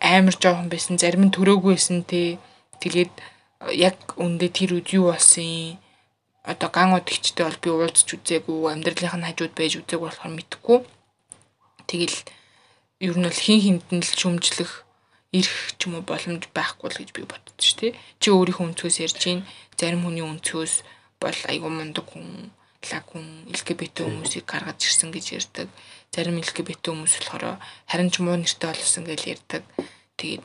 амар 0.00 0.36
жоохон 0.36 0.68
байсан 0.72 0.96
зарим 0.96 1.28
нь 1.28 1.34
төрөөгүй 1.34 1.76
байсан 1.76 2.04
тий. 2.08 2.38
Тэгээд 2.80 3.12
яг 3.72 3.96
үндэ 4.16 4.48
тэр 4.52 4.80
үед 4.80 4.88
юу 4.96 5.12
болсон 5.12 5.76
одоо 6.44 6.68
ган 6.68 6.92
удагчтай 6.92 7.44
бол 7.48 7.60
би 7.62 7.70
уулзч 7.72 8.08
үзээгүй 8.16 8.72
амьдралынх 8.72 9.16
нь 9.16 9.26
хажууд 9.28 9.54
байж 9.56 9.72
үзээгүй 9.80 10.08
болохоор 10.08 10.32
мэдэхгүй. 10.36 10.78
Тэгэл 11.88 12.18
ер 13.00 13.14
нь 13.16 13.26
бол 13.28 13.40
хин 13.44 13.60
хинтэн 13.64 14.00
л 14.04 14.12
шүмжлэх 14.20 14.84
ирэх 15.32 15.76
ч 15.78 15.80
юм 15.88 15.96
уу 15.96 16.04
боломж 16.04 16.44
байхгүй 16.52 16.88
л 16.92 17.00
гэж 17.00 17.10
би 17.16 17.22
шүү 17.24 17.76
дээ. 17.80 17.92
Чи 18.20 18.28
өөрийнхөө 18.30 18.66
өнцгөөс 18.68 18.96
ярьж 19.02 19.18
гин 19.24 19.40
зарим 19.80 20.04
хүний 20.04 20.24
өнцгөөс 20.24 20.74
бол 21.18 21.38
айгүй 21.50 21.72
мундаг 21.72 22.06
хүн 22.12 22.52
лаг 22.92 23.04
хүн 23.08 23.48
LGBT 23.52 23.96
хүмүүсийг 24.04 24.44
гаргаж 24.44 24.80
ирсэн 24.84 25.10
гэж 25.14 25.26
ярьдаг. 25.38 25.68
Зарим 26.12 26.40
LGBT 26.40 26.92
хүмүүс 26.92 27.14
болохоор 27.20 27.60
харин 27.88 28.10
ч 28.12 28.20
муу 28.20 28.36
нэртэй 28.36 28.70
болсон 28.72 29.04
гэж 29.08 29.20
ярьдаг. 29.24 29.62
Тэгээд 30.20 30.44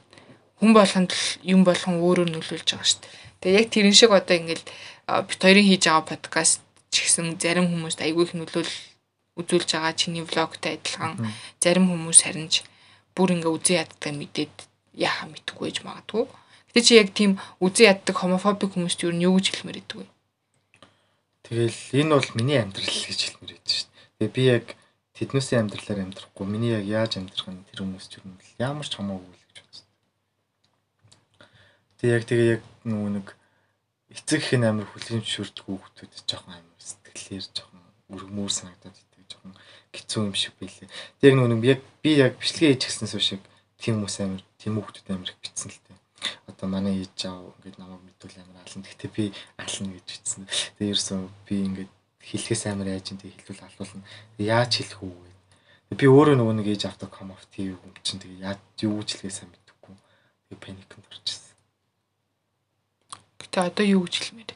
хүн 0.59 0.71
болгонд 0.75 1.11
юм 1.43 1.63
болгон 1.63 1.99
өөрөөр 2.03 2.29
нөлөөлж 2.35 2.67
байгаа 2.75 2.87
шүү 2.87 3.01
дээ. 3.03 3.13
Тэгээ 3.39 3.59
яг 3.59 3.67
тэрэн 3.71 3.95
шиг 3.95 4.11
одоо 4.11 4.35
ингээд 4.35 4.63
бит 5.29 5.39
хоёрын 5.39 5.67
хийж 5.67 5.83
байгаа 5.87 6.05
подкаст 6.11 6.61
ч 6.91 6.95
гэсэн 7.07 7.39
зарим 7.39 7.71
хүмүүст 7.71 7.99
айгүй 8.03 8.27
их 8.27 8.33
нөлөөл 8.35 8.73
үзүүлж 9.39 9.69
байгаа 9.71 9.93
чиний 9.95 10.23
влогтой 10.27 10.75
адилхан 10.75 11.13
зарим 11.63 11.85
хүмүүс 11.87 12.19
харин 12.27 12.51
ч 12.51 12.67
бүр 13.15 13.39
ингээ 13.39 13.55
үзэн 13.55 13.79
яддаг 13.83 14.13
мэдээд 14.19 14.55
яхаа 14.99 15.27
мэдхгүй 15.31 15.71
гэж 15.71 15.77
магадгүй. 15.87 16.27
Гэтэ 16.69 16.81
чи 16.85 16.93
яг 16.99 17.09
тийм 17.15 17.31
үзэн 17.63 17.89
яддаг 17.95 18.15
хомофобик 18.19 18.75
хүмүүст 18.75 18.99
юу 19.07 19.39
гэж 19.39 19.45
хэлмээр 19.49 19.81
идэг 19.81 19.97
вэ? 20.03 20.07
Тэгэл 21.49 21.79
энэ 21.97 22.13
бол 22.13 22.29
миний 22.37 22.61
амьдрал 22.61 22.85
гэж 22.85 23.19
хэлмээр 23.25 23.57
идэг 23.57 23.73
шүү 23.73 23.89
дээ. 23.89 24.29
Тэгээ 24.29 24.35
би 24.37 24.43
яг 24.53 24.65
тэднүүсийн 25.17 25.65
амьдралаар 25.65 25.99
амьдрахгүй 26.05 26.45
миний 26.45 26.77
яг 26.77 26.85
яаж 26.85 27.17
амьдрах 27.17 27.49
нь 27.49 27.65
тэр 27.73 27.81
хүмүүс 27.81 28.05
ч 28.05 28.21
юм 28.21 28.37
ямар 28.61 28.85
ч 28.85 28.93
хамаагүй 28.93 29.39
Тэг 31.99 32.15
яг 32.15 32.23
тэгээ 32.31 32.47
яг 32.55 32.63
нөгөө 32.87 33.11
нэг 33.11 33.27
эцэг 34.15 34.39
их 34.39 34.63
амар 34.63 34.87
хүлээн 34.87 35.19
зөвшөөрдгөө 35.19 35.75
хүмүүс 35.83 36.23
жоохон 36.23 36.55
амар 36.55 36.79
сэтгэлээр 36.79 37.43
жоохон 37.51 37.83
өргөмөр 38.15 38.51
санагдаад 38.55 38.95
идэг 38.95 39.27
жоохон 39.27 39.53
хэцүү 39.91 40.21
юм 40.23 40.35
шиг 40.39 40.55
байлээ. 40.63 40.87
Тэг 41.19 41.35
нөгөө 41.35 41.51
яг 41.67 41.83
би 41.99 42.11
яг 42.15 42.39
бичлэгээ 42.39 42.79
хийж 42.79 42.83
гиснээс 42.87 43.19
шиг 43.19 43.43
тийм 43.75 43.99
хүмүүс 43.99 44.15
амар 44.23 44.41
тийм 44.55 44.79
хүмүүс 44.79 45.11
амар 45.11 45.27
их 45.27 45.43
битсэн 45.43 45.75
л. 45.75 45.88
Одоо 46.59 46.67
манай 46.75 46.99
ээж 46.99 47.31
аав 47.31 47.55
ингээд 47.63 47.79
намайг 47.79 48.03
мэдвэл 48.03 48.43
амар 48.43 48.67
алан. 48.67 48.83
Гэхдээ 48.83 49.11
би 49.15 49.31
ална 49.55 49.95
гэж 49.95 50.07
битсэн. 50.11 50.43
Тэг 50.75 50.91
ерөөсөө 50.91 51.19
би 51.47 51.55
ингээд 51.71 51.91
хэлхээс 52.19 52.63
амар 52.67 52.91
айж 52.91 53.15
ин 53.15 53.19
тэг 53.23 53.31
хэлвэл 53.31 53.63
алуулна. 53.63 54.03
Яаж 54.35 54.71
хэлэх 54.75 54.99
үү 54.99 55.15
вэ? 55.87 55.95
Би 55.95 56.05
өөрөө 56.11 56.35
нөгөө 56.35 56.55
нэг 56.59 56.67
ээж 56.75 56.83
автаа 56.91 57.07
ком 57.07 57.31
оф 57.31 57.47
тийм 57.47 57.79
юм 57.79 57.95
чинь 58.03 58.19
тэг 58.19 58.35
яаж 58.43 58.59
юу 58.83 58.99
хэлгээ 58.99 59.31
сайн 59.31 59.47
мэдэхгүй. 59.55 59.95
Тэг 60.51 60.59
паникнд 60.59 61.07
орчихсон. 61.07 61.55
Гэтэ 63.39 63.59
одоо 63.63 63.85
юу 63.87 64.03
гэж 64.03 64.15
хэлмээр 64.19 64.51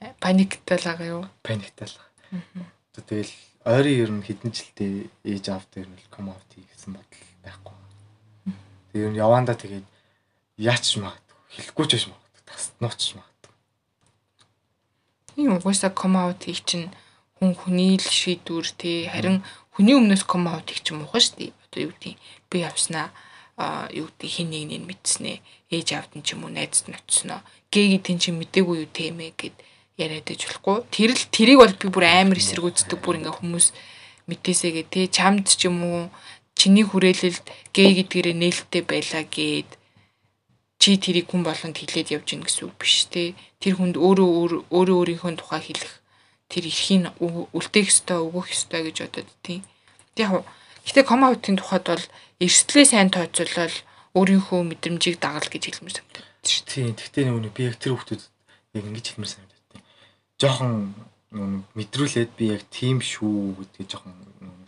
байна? 0.00 0.16
Паниктал 0.24 0.82
байгаа 0.88 1.08
юу? 1.20 1.24
Паниктал. 1.44 1.92
Тэгэл 2.96 3.32
ойрын 3.68 4.00
ер 4.00 4.10
нь 4.10 4.24
хэдэн 4.24 4.50
жилдээ 4.56 4.92
ээж 5.22 5.44
аав 5.52 5.68
дээр 5.68 5.92
нь 5.92 6.00
ком 6.08 6.32
аут 6.32 6.48
хийсэн 6.48 6.96
бодол 6.96 7.28
байхгүй. 7.44 7.76
Тэгээ 8.96 9.04
ер 9.04 9.12
нь 9.12 9.20
явандаа 9.20 9.54
тэгээд 9.54 9.86
яач 10.58 10.96
магадгүй. 10.98 11.38
Хэлэхгүй 11.54 11.84
ч 11.86 11.90
байж 11.92 12.04
магадгүй. 12.10 12.42
Тас 12.46 12.64
нууч 12.80 13.02
магадгүй. 13.18 13.52
Тийм 15.34 15.50
угаасаа 15.58 15.90
ком 15.90 16.14
аут 16.16 16.44
хийх 16.46 16.62
чинь 16.64 16.88
хүн 17.38 17.54
хүний 17.58 17.98
л 17.98 18.06
шийдвэр 18.06 18.68
тий 18.78 19.10
харин 19.10 19.42
хүний 19.74 19.94
өмнөөс 19.98 20.24
ком 20.26 20.46
аут 20.46 20.70
хийх 20.70 20.82
чинь 20.86 20.98
муухай 21.02 21.22
шүү 21.22 21.36
дээ. 21.38 21.52
Одоо 21.66 21.80
юу 21.86 21.92
гэдэг 21.98 22.14
би 22.50 22.56
явснаа 22.62 23.10
а 23.56 23.86
юу 23.94 24.10
гэдэг 24.10 24.30
хин 24.30 24.50
нэг 24.50 24.82
нь 24.82 24.86
мэдснэ 24.86 25.38
ээж 25.70 25.88
аавд 25.94 26.12
нь 26.18 26.24
ч 26.26 26.34
юм 26.34 26.46
уу 26.46 26.50
найзд 26.50 26.90
нь 26.90 26.98
очсноо 26.98 27.38
гээ 27.70 27.86
гэдэг 28.02 28.18
чинь 28.18 28.38
мдээгүй 28.42 28.76
юу 28.82 28.90
тийм 28.90 29.22
ээ 29.22 29.32
гэд 29.38 29.56
яриад 29.94 30.26
иж 30.34 30.42
болохгүй 30.50 30.76
тэр 30.90 31.10
л 31.14 31.24
тэрийг 31.30 31.58
бол 31.62 31.74
би 31.78 31.86
бүр 31.86 32.04
амар 32.06 32.38
эсэргүүцдэг 32.42 32.98
бүр 32.98 33.22
ингээ 33.22 33.38
хүмүүс 33.38 33.66
мэдээсэгээ 34.26 34.86
тий 34.90 35.06
чамд 35.06 35.46
ч 35.46 35.70
юм 35.70 35.78
уу 35.86 36.02
чиний 36.58 36.82
хүрээлэлд 36.82 37.46
гээ 37.70 37.90
гэдгээрээ 38.02 38.36
нээлттэй 38.42 38.82
байлаа 38.82 39.22
гэд 39.22 39.70
чи 40.84 41.00
тэрийг 41.00 41.32
хүн 41.32 41.48
болгонд 41.48 41.80
хилээд 41.80 42.12
явж 42.12 42.28
гин 42.28 42.44
гэсэн 42.44 42.68
үг 42.68 42.76
биш 42.76 43.08
те. 43.08 43.32
Тэр 43.56 43.80
хүнд 43.80 43.96
өөрөө 43.96 44.68
өөрөө 44.68 44.96
өөрийнхөө 45.00 45.32
тухай 45.40 45.64
хэлэх 45.64 46.04
тэр 46.52 46.68
эрхийг 46.68 47.08
үлдээх 47.24 47.88
ёстой, 47.88 48.20
өгөх 48.20 48.52
ёстой 48.52 48.92
гэж 48.92 49.08
бодод 49.08 49.32
тийм. 49.40 49.64
Яг 50.20 50.44
гэхдээ 50.84 51.08
комаутын 51.08 51.56
тухайд 51.56 51.88
бол 51.88 52.04
эрсдлээ 52.36 52.84
сайн 52.84 53.08
тооцоолол 53.08 53.72
өөрийнхөө 54.12 54.60
мэдрэмжийг 54.60 55.24
дагал 55.24 55.48
гэж 55.48 55.72
хэлмээр 55.72 55.96
санагдав 55.96 56.24
шүү. 56.44 56.68
Тийм. 56.68 56.92
Гэхдээ 56.92 57.24
нөгөө 57.32 57.48
би 57.56 57.64
яг 57.64 57.80
тэр 57.80 57.96
хүмүүс 57.96 58.28
яг 58.76 58.84
ингэж 58.84 59.06
хэлмээр 59.08 59.32
санагдав. 59.32 59.60
Тийм. 59.72 59.82
Жохон 60.36 60.72
мэдрүүлээд 61.72 62.30
би 62.36 62.44
яг 62.52 62.62
тийм 62.68 63.00
шүү 63.00 63.56
гэдгийг 63.56 63.88
жохон 63.88 64.12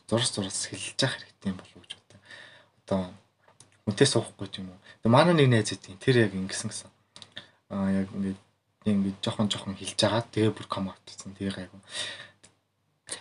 зурс 0.08 0.32
зурс 0.32 0.73
хэлж 0.73 0.96
явах 0.96 1.20
хэрэгтэй 1.20 1.52
юм 1.52 1.61
болов 1.61 1.76
уу 1.76 1.85
гэж 1.85 1.92
бодлоо. 2.00 2.20
Одоо 2.88 3.00
үнтэй 3.85 4.08
суухгүй 4.08 4.49
юм 4.56 4.73
уу? 4.73 4.80
Манай 5.08 5.34
нэг 5.34 5.48
найз 5.50 5.72
өгдیں۔ 5.75 5.98
Тэр 6.02 6.26
яг 6.26 6.32
ингэсэн 6.34 6.70
гэсэн. 6.70 6.90
Аа 7.70 8.04
яг 8.04 8.08
ингээд 8.14 8.40
ингээд 8.86 9.18
жохон 9.22 9.50
жохон 9.50 9.75
хилж 9.75 9.98
агаад 10.02 10.30
тэгээ 10.30 10.52
бүр 10.54 10.66
ком 10.66 10.90
аут 10.90 11.02
гэсэн. 11.06 11.34
Тэгээ 11.34 11.54
гайгүй. 11.54 11.80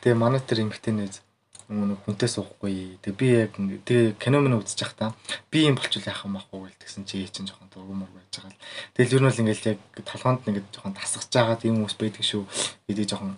Тэгээ 0.01 0.17
манай 0.17 0.41
тэр 0.41 0.65
эмгтэн 0.65 0.97
найз 1.01 1.25
нэг 1.69 1.97
хүнтэй 2.05 2.29
суухгүй. 2.29 3.01
Тэгээ 3.01 3.17
би 3.17 3.27
яг 3.33 3.57
тэгээ 3.57 4.21
кино 4.21 4.41
мөн 4.45 4.61
үзэж 4.61 4.85
та 4.93 5.17
би 5.49 5.65
юм 5.65 5.75
болчихвол 5.81 6.13
яах 6.13 6.25
юм 6.25 6.37
ахгүй 6.37 6.69
гэсэн 6.77 7.09
чи 7.09 7.25
чинь 7.25 7.49
жоохон 7.49 7.73
дургуумар 7.73 8.09
байж 8.13 8.29
байгаа 8.37 8.53
л. 8.53 8.61
Тэгэл 8.93 9.17
ер 9.17 9.21
нь 9.25 9.29
бол 9.29 9.41
ингээл 9.41 9.69
яг 9.73 9.79
толгоонд 10.05 10.45
нэгэд 10.45 10.69
жоохон 10.69 10.93
тасгаж 10.93 11.29
байгаа 11.33 11.65
юм 11.65 11.81
хүмүүс 11.81 11.97
байдаг 11.97 12.21
шүү. 12.21 12.45
гэдэг 12.85 13.05
жоохон 13.09 13.33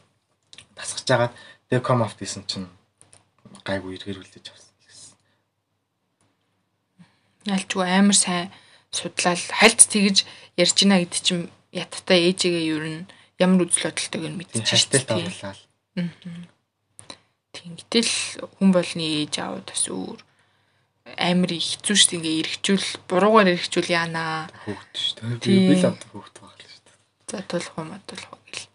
тасгаж 0.76 1.08
агаад 1.08 1.34
тэгээ 1.72 1.88
ком 1.88 2.04
аут 2.04 2.20
гэсэн 2.20 2.44
чинь 2.52 2.68
гайгүй 3.64 3.96
эргэр 3.96 4.20
үлдээж 4.20 4.52
авсан. 4.52 4.76
Ялчгүй 7.48 7.88
амар 7.88 8.18
сайн 8.18 8.52
судлал. 8.92 9.40
Хальт 9.40 9.80
тэгж 9.88 10.28
ярьж 10.60 10.76
гинэ 10.76 11.08
гэдэг 11.08 11.22
чинь 11.24 11.48
яттай 11.72 12.28
ээжигээ 12.28 12.66
ер 12.76 12.86
нь 12.86 13.08
ямар 13.40 13.66
үзэл 13.66 13.88
бодолтойг 13.88 14.24
нь 14.28 14.38
байна. 14.44 15.56
Аа. 15.96 16.12
Тийм 17.56 17.74
гэтэл 17.80 18.14
хүн 18.60 18.70
болны 18.76 19.06
ээж 19.24 19.34
аав 19.42 19.64
бас 19.64 19.84
өөр 19.88 20.20
амар 21.16 21.52
хэцүү 21.56 21.96
шүү 21.96 22.10
дээ. 22.12 22.20
Ингээ 22.20 22.40
эргчүүл 22.44 22.88
буруугаар 23.10 23.50
эргчүүл 23.56 23.90
яанаа 23.96 24.52
хөөхт 24.68 24.94
шүү 24.94 25.40
дээ. 25.42 25.72
Би 25.72 25.76
л 25.80 25.90
одоо 25.90 26.10
хөөхт 26.14 26.36
байгаа 26.38 26.60
л 26.60 26.68
шүү 26.68 26.84
дээ. 26.86 26.98
За 27.32 27.40
тулах 27.48 27.76
уу 27.80 27.88
матулах 27.88 28.32
уу 28.36 28.44
гэл. 28.46 28.68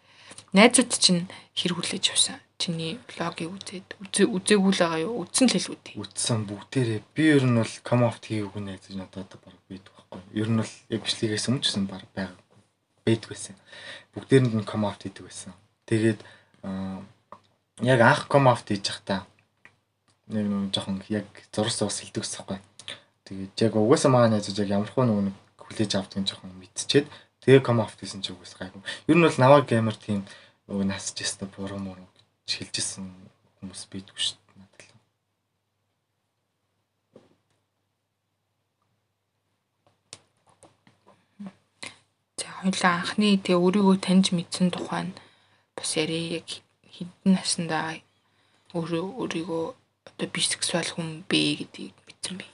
Найзууд 0.57 0.91
чинь 0.97 1.29
хэр 1.55 1.77
хүлээж 1.77 2.05
авсан 2.11 2.42
чиний 2.57 2.99
блогийг 3.09 3.51
үзээд 3.53 3.87
үзээгүй 4.01 4.71
л 4.73 4.81
байгаа 4.81 5.01
юу? 5.03 5.25
Үзсэн 5.25 5.47
л 5.49 5.55
хэлгүй 5.57 5.77
дээ. 5.83 5.99
Үзсэн 5.99 6.39
бүгдээрээ. 6.47 7.01
Би 7.13 7.23
ер 7.33 7.43
нь 7.43 7.59
бол 7.59 7.75
ком 7.83 8.01
офт 8.07 8.23
хийгээгүй 8.29 8.61
найз 8.63 8.87
надад 8.93 9.27
одоо 9.27 9.39
баг 9.43 9.57
бийдэг 9.67 9.91
байхгүй. 9.93 10.21
Ер 10.37 10.49
нь 10.49 10.59
бол 10.61 10.73
яг 10.89 11.01
бичлэгээс 11.03 11.47
өмнө 11.49 11.63
ч 11.63 11.73
гэсэн 11.73 11.85
баг 11.89 12.03
байгаа 12.15 12.39
бийдэг 13.03 13.29
байсан 13.29 13.55
бүгдээрэнд 14.13 14.53
нь 14.61 14.69
ком 14.69 14.85
офт 14.85 15.03
хийдэг 15.03 15.25
байсан. 15.25 15.53
Тэгээд 15.89 16.19
яг 17.81 17.99
анх 18.01 18.29
комафт 18.29 18.69
хийж 18.69 18.85
захта 18.85 19.25
нэг 20.29 20.45
нэг 20.45 20.69
жоохон 20.69 21.01
яг 21.09 21.25
зурс 21.49 21.81
ус 21.81 21.97
хилдэг 21.99 22.21
гэсэхгүй. 22.21 22.59
Тэгээд 23.25 23.53
яг 23.57 23.73
угаасаа 23.75 24.13
маа 24.13 24.29
найзаж 24.29 24.53
яг 24.61 24.69
ямархуу 24.69 25.09
нэг 25.09 25.33
хүлээж 25.57 25.97
нь 25.97 26.29
жоохон 26.29 26.53
мэдчихэд 26.61 27.09
тэгээ 27.41 27.65
комафт 27.65 27.97
гэсэн 27.97 28.21
чи 28.21 28.31
угаас 28.37 28.53
гайгүй. 28.53 28.85
Ер 29.09 29.17
нь 29.17 29.25
бол 29.25 29.41
наваг 29.41 29.65
геймер 29.65 29.97
тийм 29.97 30.29
нөгөө 30.69 30.85
насж 30.85 31.17
яста 31.25 31.49
буруу 31.49 31.81
муу 31.81 31.97
гэж 32.43 32.59
хэлжсэн 32.59 33.07
хүмүүс 33.63 33.87
бийдгүй 33.87 34.19
шүү 34.19 34.35
дээ 34.35 34.59
надад 34.59 34.83
л. 34.83 34.99
За 42.35 42.47
хоёлаа 42.59 42.93
анхны 42.99 43.39
тэгээ 43.39 43.63
өөрийгөө 43.63 43.95
таньж 44.03 44.35
мэдсэн 44.35 44.75
тухай 44.75 45.07
нь 45.07 45.15
бас 45.75 45.95
яриа 45.95 46.43
яг 46.43 46.47
хэдэн 46.91 47.31
наснда 47.31 48.03
өөрөө 48.75 49.05
өөрийгөө 49.23 49.65
одоо 50.11 50.27
бисексуал 50.27 50.89
хүн 50.91 51.23
бэ 51.31 51.63
гэдгийг 51.63 51.95
мэдсэн 52.03 52.35
бэ? 52.43 52.45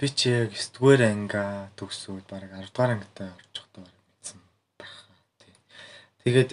Би 0.00 0.08
ч 0.08 0.32
яг 0.32 0.56
9 0.56 0.72
дугаар 0.72 1.02
анги 1.04 1.44
төгсөөд 1.76 2.24
баг 2.32 2.48
10 2.48 2.72
дугаар 2.72 2.96
ангитай 2.96 3.28
орж 3.28 3.52
явахдаа 3.60 3.84
баг 3.84 3.92
мэдсэн 4.08 4.38
байна. 4.80 4.96
Тий. 5.36 5.52
Тэгээд 6.24 6.50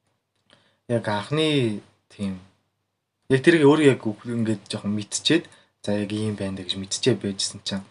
яг 0.96 1.04
анхны 1.04 1.82
тийм 2.10 2.42
яг 3.30 3.40
тэрийг 3.46 3.64
өөрөө 3.64 3.86
яг 3.94 4.02
ингээд 4.02 4.62
жоохон 4.66 4.92
мэдчихээд 4.98 5.44
за 5.86 5.96
яг 5.96 6.10
ийм 6.12 6.34
байна 6.34 6.60
гэж 6.60 6.76
мэдчихээ 6.76 7.16
байжсэн 7.16 7.62
чинь 7.64 7.86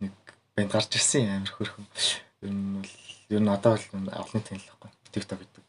нэг 0.00 0.16
банд 0.56 0.72
гарч 0.72 0.90
ирсэн 0.96 1.28
амар 1.28 1.52
хөрхөн. 1.52 1.86
Ер 2.42 2.50
нь 2.50 2.80
бол 2.80 2.94
ер 3.36 3.42
нь 3.44 3.52
одоо 3.52 3.76
бол 3.76 4.10
олонний 4.16 4.42
танил 4.42 4.66
байхгүй. 4.66 4.90
TikTok 5.12 5.38
гэдэг. 5.38 5.64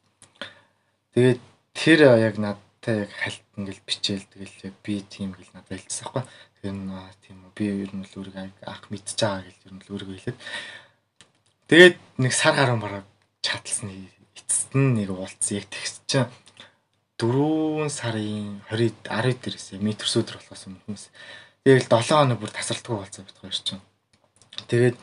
Тэгээд 1.13 1.39
тэр 1.75 1.99
яг 2.15 2.35
надтай 2.39 3.05
яг 3.05 3.11
хальт 3.11 3.43
ингээл 3.59 3.85
бичээл 3.85 4.25
тэгэл 4.31 4.65
яг 4.71 4.75
би 4.81 5.03
тийм 5.03 5.35
гэл 5.35 5.53
надад 5.53 5.77
хэлчихсэн 5.77 6.07
байхгүй. 6.09 6.23
Тэр 6.63 6.73
нь 6.73 6.91
тийм 7.21 7.37
үү 7.43 7.51
би 7.53 7.65
ер 7.85 7.91
нь 7.93 8.07
л 8.07 8.17
өөрийгөө 8.17 8.65
ах 8.65 8.87
мэдчихэж 8.87 9.19
байгаа 9.19 9.43
гэл 9.45 9.65
ер 9.67 9.73
нь 9.75 9.83
л 9.83 9.91
өөрийгөө 9.93 10.15
хэлээд 10.15 10.39
тэгээд 11.69 11.95
нэг 12.23 12.33
сар 12.33 12.55
гаруй 12.55 12.79
бараг 12.79 13.05
чаталсан 13.45 13.91
эцэст 14.35 14.71
нь 14.75 14.95
нэг 14.97 15.11
уулцсан 15.11 15.59
яг 15.59 15.67
тэгс 15.69 16.03
чинь 16.09 16.27
4 17.19 17.91
сарын 17.91 18.63
20 18.71 18.95
10 19.03 19.43
дээрээс 19.43 19.67
метр 19.83 20.07
өдөр 20.07 20.39
болохоос 20.39 20.63
өмнө 20.71 20.83
хүмүүс 20.87 21.05
тэгэл 21.67 21.91
7 21.91 22.15
хоног 22.15 22.39
бүр 22.39 22.51
тасралтгүй 22.55 22.95
болцсон 22.95 23.27
бит 23.27 23.37
хоёр 23.43 23.57
чинь. 23.59 23.83
Тэгээд 24.71 24.97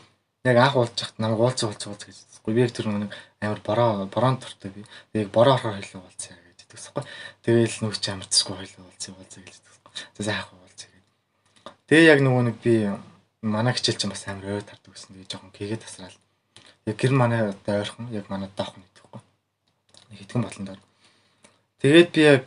яг 0.48 0.56
анх 0.56 0.76
уулзчихт 0.80 1.20
намайг 1.20 1.40
уулзах 1.44 1.70
уулзах 1.70 1.92
уулзах 1.92 2.08
гэж. 2.08 2.18
Би 2.46 2.62
яг 2.62 2.72
тэр 2.72 2.88
нэг 2.88 3.12
амар 3.40 3.60
бороо 3.60 4.06
бороон 4.06 4.40
дуртай 4.40 4.70
би. 4.70 4.86
Яг 5.12 5.28
бороо 5.28 5.54
орохоор 5.60 5.76
хэлээ 5.82 6.00
уулзъя 6.00 6.34
гэдэгсэхгүй. 6.56 7.04
Тэгээл 7.42 7.78
нүг 7.82 7.94
чи 7.98 8.10
амарцсахгүй 8.10 8.56
хойлоо 8.56 8.86
уулзъя 8.86 9.12
уулзъя 9.12 9.42
гэж 9.44 9.56
гэдэгсэхгүй. 9.60 9.92
За 10.16 10.22
сайхан 10.24 10.58
уулзъя 10.62 10.88
гэдэг. 10.88 11.04
Тэгээ 11.90 12.10
яг 12.10 12.20
нөгөө 12.22 12.42
нэг 12.46 12.56
би 12.62 12.74
манай 13.42 13.74
хичээл 13.74 14.00
чинь 14.00 14.12
бас 14.14 14.24
амар 14.30 14.56
ой 14.56 14.62
тардаг 14.62 14.94
гэсэн. 14.94 15.12
Тэгээ 15.18 15.30
жоохон 15.30 15.50
гэгээд 15.50 15.82
тасраал. 15.82 16.18
Яг 16.86 16.96
гэр 16.96 17.12
манай 17.12 17.40
одоо 17.50 17.74
ойрхон 17.82 18.06
яг 18.14 18.30
манай 18.30 18.50
даах 18.54 18.78
нь 18.78 18.86
гэхгүй. 18.86 19.20
Нэг 20.14 20.18
хэдхэн 20.22 20.42
болондоо. 20.46 20.85
Тэгээд 21.80 22.10
би 22.12 22.20
яг 22.22 22.42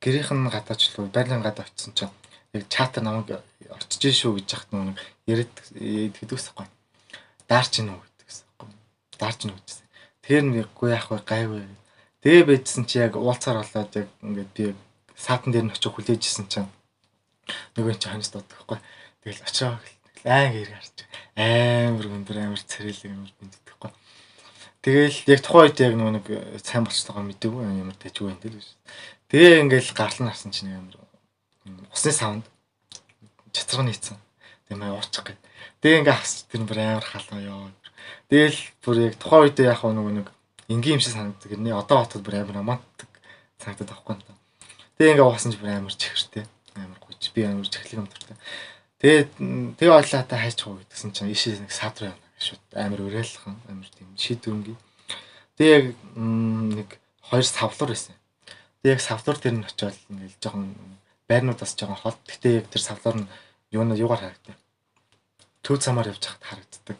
гэрийнхэн 0.00 0.48
гадаачлуу 0.50 1.08
байлан 1.08 1.42
гадаа 1.42 1.64
очисон 1.64 1.94
чинь 1.94 2.14
яг 2.52 2.64
чатар 2.68 3.02
намайг 3.04 3.40
орчиж 3.70 4.02
шүү 4.12 4.38
гэж 4.40 4.48
яхад 4.52 4.70
нөгөө 4.72 4.94
яриад 5.30 5.54
гэдэгсэхгүй. 6.18 6.66
Даарч 7.48 7.72
гинөө 7.80 7.98
гэдэгсэхгүй. 8.00 8.68
Даарч 9.18 9.38
гинөө 9.44 9.58
гэсэн. 9.64 9.86
Тэр 10.24 10.42
нэг 10.44 10.68
гүй 10.76 10.92
яах 10.92 11.08
вэ 11.08 11.20
гайвэ 11.24 11.64
Тэгээ 12.24 12.48
байжсэн 12.48 12.88
чи 12.88 13.04
яг 13.04 13.20
уулцаар 13.20 13.60
болоод 13.60 13.92
яг 14.00 14.08
ингээд 14.24 14.50
би 14.56 14.64
саатан 15.12 15.52
дээр 15.52 15.68
нь 15.68 15.72
очиж 15.76 15.92
хүлээжсэн 15.92 16.48
чинь 16.48 16.72
нөгөө 17.76 18.00
чи 18.00 18.08
ханьс 18.08 18.32
байхгүй. 18.32 18.80
Тэгэл 19.20 19.44
очоо 19.44 19.76
айн 20.24 20.56
гэр 20.56 20.72
гарч 20.72 21.04
амар 21.36 22.08
өндөр 22.08 22.36
амар 22.40 22.64
царил 22.64 22.96
амар 23.12 23.28
биндэхгүй. 23.36 23.92
Тэгэл 24.84 25.16
яг 25.32 25.40
тухайн 25.40 25.72
үед 25.72 25.80
яг 25.80 25.96
нэг 25.96 26.26
сайн 26.60 26.84
болчихтойгоо 26.84 27.24
мэдээгүй 27.24 27.64
ямар 27.64 27.96
тэжгүй 27.96 28.28
юм 28.28 28.36
тэл. 28.36 28.60
Тэгээ 29.32 29.64
ингээл 29.64 29.96
гарлан 29.96 30.28
харсан 30.28 30.52
чинь 30.52 30.76
амар 30.76 31.00
усны 31.88 32.12
саунд 32.12 32.44
чацраг 33.48 33.88
нийцсэн. 33.88 34.20
Тэгээ 34.68 34.76
маа 34.76 35.00
уучих 35.00 35.24
гээд. 35.24 35.40
Тэгээ 35.80 36.04
ингээ 36.04 36.16
хасч 36.20 36.44
тэр 36.52 36.68
бүр 36.68 36.78
амар 36.84 37.00
халаа 37.00 37.40
ёо. 37.40 37.72
Тэгэл 38.28 38.60
бүр 38.84 38.96
яг 39.08 39.16
тухайн 39.16 39.48
үед 39.48 39.58
яг 39.64 39.80
нөгөө 39.80 40.14
нэг 40.20 40.28
энгийн 40.68 40.96
юм 40.96 41.00
шиг 41.00 41.16
санагддаг. 41.16 41.56
Нэ 41.56 41.72
одоо 41.72 42.04
батад 42.04 42.20
бүр 42.20 42.44
амар 42.44 42.60
романтик 42.60 43.08
санагдаад 43.64 43.88
авахгүй 43.88 44.20
юм. 44.20 44.36
Тэгээ 45.00 45.12
ингээ 45.16 45.24
уусан 45.24 45.48
ч 45.48 45.64
бүр 45.64 45.80
амар 45.80 45.96
чихэртэй. 45.96 46.44
Амар 46.76 47.00
гуйч 47.00 47.32
би 47.32 47.40
амар 47.48 47.64
чихлэг 47.72 48.04
юм 48.04 48.04
дуртай. 48.04 48.36
Тэгээд 49.00 49.32
тэгээ 49.80 49.96
ойлаа 49.96 50.28
та 50.28 50.36
хайч 50.36 50.60
хоо 50.60 50.76
гэдгсэн 50.76 51.16
чинь 51.16 51.32
ишээ 51.32 51.64
нэг 51.64 51.72
саад 51.72 51.96
руу 52.04 52.12
явна 52.12 52.23
шууд 52.44 52.64
амар 52.76 53.00
уриалхан 53.00 53.56
амар 53.68 53.88
тийм 53.88 54.08
шийдвэрнгийн. 54.20 54.80
Тэгээ 55.56 55.74
яг 55.80 55.86
нэг 56.14 56.88
хоёр 57.24 57.46
савлуур 57.48 57.90
байсан. 57.96 58.14
Тэгээ 58.84 58.94
яг 58.96 59.02
савлуур 59.02 59.38
дээр 59.40 59.56
нь 59.58 59.68
очиод 59.68 59.96
ингээл 60.12 60.40
жоохон 60.42 60.76
байрнуудаас 61.28 61.72
жоохон 61.72 62.00
хол. 62.00 62.18
Гэтэ 62.28 62.60
яг 62.60 62.66
тэр 62.68 62.82
савлуур 62.84 63.16
нь 63.24 63.30
юу 63.72 63.82
юугаар 63.82 64.22
харагдав. 64.22 64.56
Төв 65.64 65.80
замаар 65.80 66.12
явж 66.12 66.20
хахад 66.20 66.44
харагддаг. 66.44 66.98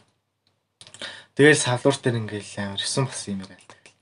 Тэгэл 1.35 1.59
салуур 1.59 1.97
дээр 1.99 2.17
ингээл 2.23 2.53
амар 2.63 2.81
9 2.81 3.11
бас 3.11 3.27
юм 3.29 3.43
яриа 3.43 3.59
л 3.59 3.69
тэгэл. 3.69 3.99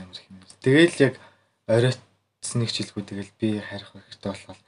Амар 0.00 0.16
их 0.16 0.26
юм. 0.30 0.40
Тэгэл 0.62 0.96
яг 1.02 1.14
оройтсныг 1.66 2.70
чилгүй 2.70 3.02
тэгэл 3.02 3.32
би 3.36 3.58
харих 3.58 3.90
хэрэгтэй 3.90 4.30
болохоор 4.30 4.58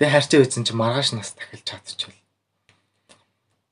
тэгээ 0.00 0.14
харьцаа 0.16 0.40
үйсэн 0.40 0.64
чи 0.64 0.72
маргааш 0.72 1.12
нас 1.12 1.36
дахиж 1.36 1.62
чадчихвал. 1.62 2.25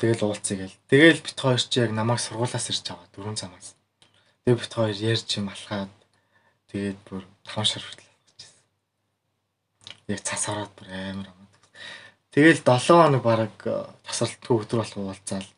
Тэгэл 0.04 0.28
уулцъя 0.28 0.68
гэл. 0.68 0.76
Тэгэл 0.92 1.24
бит 1.24 1.40
хоёр 1.40 1.56
чи 1.56 1.80
яг 1.80 1.96
намайг 1.96 2.20
сургуулаас 2.20 2.68
ирж 2.68 2.84
аваа 2.92 3.08
дөрөв 3.16 3.40
замаас. 3.40 3.72
Тэгээ 4.44 4.60
бит 4.60 4.72
хоёр 4.76 4.92
ярьж 5.00 5.28
юм 5.40 5.48
алхаад 5.48 5.92
тэгээд 6.68 7.00
бүр 7.08 7.24
таван 7.40 7.64
шар 7.64 7.80
хүртэл 7.80 8.12
авчихсан. 8.12 8.60
Яг 10.12 10.20
цас 10.20 10.44
ороод 10.52 10.72
бүр 10.76 10.92
амар 10.92 11.32
амаа. 11.32 11.48
Тэгэл 12.36 12.60
7 12.60 13.00
хоног 13.00 13.24
бараг 13.24 13.56
тасралтгүй 14.04 14.60
өдөр 14.60 14.84
болох 14.84 15.16
уулзаал 15.16 15.48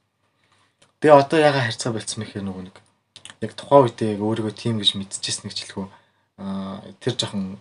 Тэгээ 1.03 1.19
одоо 1.19 1.39
яга 1.43 1.67
харьцаа 1.67 1.91
болцсон 1.91 2.23
мэхээр 2.23 2.47
нөгөө 2.47 2.65
нэг 2.71 2.77
яг 3.43 3.53
тухайн 3.59 3.85
үедээ 3.85 4.15
яг 4.15 4.21
өөрийгөө 4.23 4.55
тим 4.55 4.79
гэж 4.79 4.95
мэдчихсэн 4.95 5.51
гэж 5.51 5.59
хэлэхүү 5.75 5.87
аа 6.39 6.87
тэр 7.03 7.19
жоохон 7.19 7.59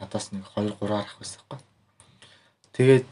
надаас 0.00 0.32
нэг 0.32 0.48
2 0.56 0.72
3 0.80 0.88
ах 0.88 1.20
байсан 1.20 1.44
байхгүй. 1.52 1.60
Тэгээд 2.72 3.06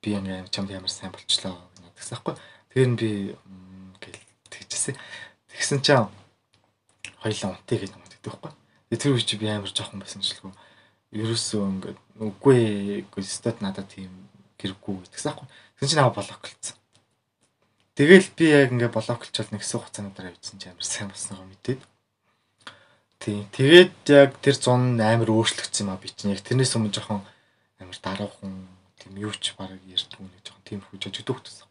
би 0.00 0.08
ингээ 0.16 0.48
чамд 0.48 0.72
ямар 0.72 0.88
сайн 0.88 1.12
болчлоо 1.12 1.60
байхгүй. 2.08 2.34
Тэр 2.72 2.88
нь 2.88 2.96
би 2.96 3.10
гэл 4.00 4.20
тэгчихсэн. 4.48 4.96
Тэгсэн 5.52 5.80
чинь 5.84 6.08
хоёлаа 7.20 7.50
унтыг 7.52 7.78
гэж 7.84 7.92
юм 7.92 8.02
гэдэг 8.08 8.20
байхгүй. 8.24 8.52
Тэр 8.96 9.12
үе 9.12 9.22
чи 9.22 9.36
би 9.36 9.46
амар 9.52 9.68
жоохон 9.68 10.00
байсан 10.00 10.24
ч 10.24 10.40
л 10.40 10.54
ерөөсөө 11.10 11.62
ингээд 11.66 11.98
үгүй 12.22 12.60
үгүй 13.04 13.22
стат 13.26 13.58
надад 13.60 13.90
тийм 13.90 14.30
гэрэггүй 14.56 15.10
гэдэгс 15.10 15.26
байхгүй. 15.26 15.46
Тэгсэн 15.78 15.90
чинь 15.90 16.02
аваа 16.02 16.22
блоклцсан. 16.22 16.76
Тэгэл 17.98 18.28
би 18.38 18.44
яг 18.48 18.70
ингээ 18.70 18.94
блоклчвал 18.94 19.50
нэг 19.50 19.60
хэсэг 19.60 19.80
хугацааны 19.82 20.14
дараа 20.14 20.32
үйдсэн 20.32 20.56
чи 20.62 20.70
амар 20.70 20.86
сайн 20.86 21.10
болсноогоо 21.10 21.46
мэдээд. 21.50 21.80
Тийм. 23.20 23.44
Тэгээд 23.52 23.96
яг 24.08 24.30
тэр 24.40 24.56
100 24.56 24.96
амар 25.02 25.28
өөрчлөгдсөн 25.28 25.84
юм 25.84 25.92
а 25.92 26.00
би 26.00 26.08
чинь 26.08 26.32
яг 26.32 26.40
тэрнээс 26.40 26.78
өмнө 26.78 26.94
жоохон 26.94 27.20
амар 27.82 27.98
даруухан 28.00 28.54
тийм 28.96 29.12
юу 29.18 29.34
ч 29.34 29.52
бараг 29.58 29.82
ярьдгүй 29.84 30.24
нэг 30.24 30.40
жоохон 30.46 30.64
тийм 30.64 30.80
хүч 30.80 31.02
ажигддаг 31.10 31.44
гэсэн. 31.44 31.69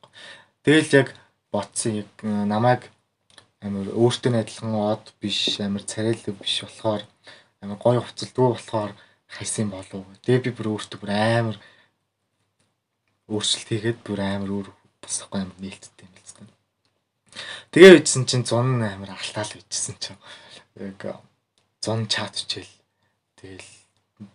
Тэгэл 0.63 0.92
яг 1.01 1.08
ботсон 1.51 2.04
яг 2.04 2.12
намайг 2.24 2.92
амар 3.63 3.88
өөртөө 3.96 4.39
адилхан 4.39 4.75
од 4.75 5.13
биш 5.22 5.60
амар 5.63 5.84
царайлаг 5.88 6.36
биш 6.39 6.56
болохоор 6.63 7.04
амар 7.63 7.80
гоё 7.80 8.04
хувцалдгүй 8.04 8.48
болохоор 8.51 8.92
хайсан 9.28 9.72
болов. 9.72 10.04
Тэгээ 10.24 10.44
би 10.46 10.51
бүр 10.56 10.68
өөртөө 10.75 11.00
бүр 11.00 11.12
амар 11.16 11.58
өөрчлөлт 13.32 13.70
хийгээд 13.72 14.00
бүр 14.04 14.20
амар 14.20 14.51
өөр 14.51 14.68
босхгүй 15.00 15.39
амар 15.44 15.58
нээлттэй 15.63 16.06
юм 16.08 16.13
байна. 16.16 16.56
Тэгээ 17.72 17.96
үйдсэн 17.96 18.24
чинь 18.28 18.44
100 18.44 18.84
амар 18.84 19.12
алтаал 19.16 19.54
үйдсэн 19.56 19.96
чинь 20.01 20.20
яг 20.75 21.24
100 21.84 22.12
чат 22.12 22.36
хичээл 22.36 22.74
тэгэл 23.39 23.70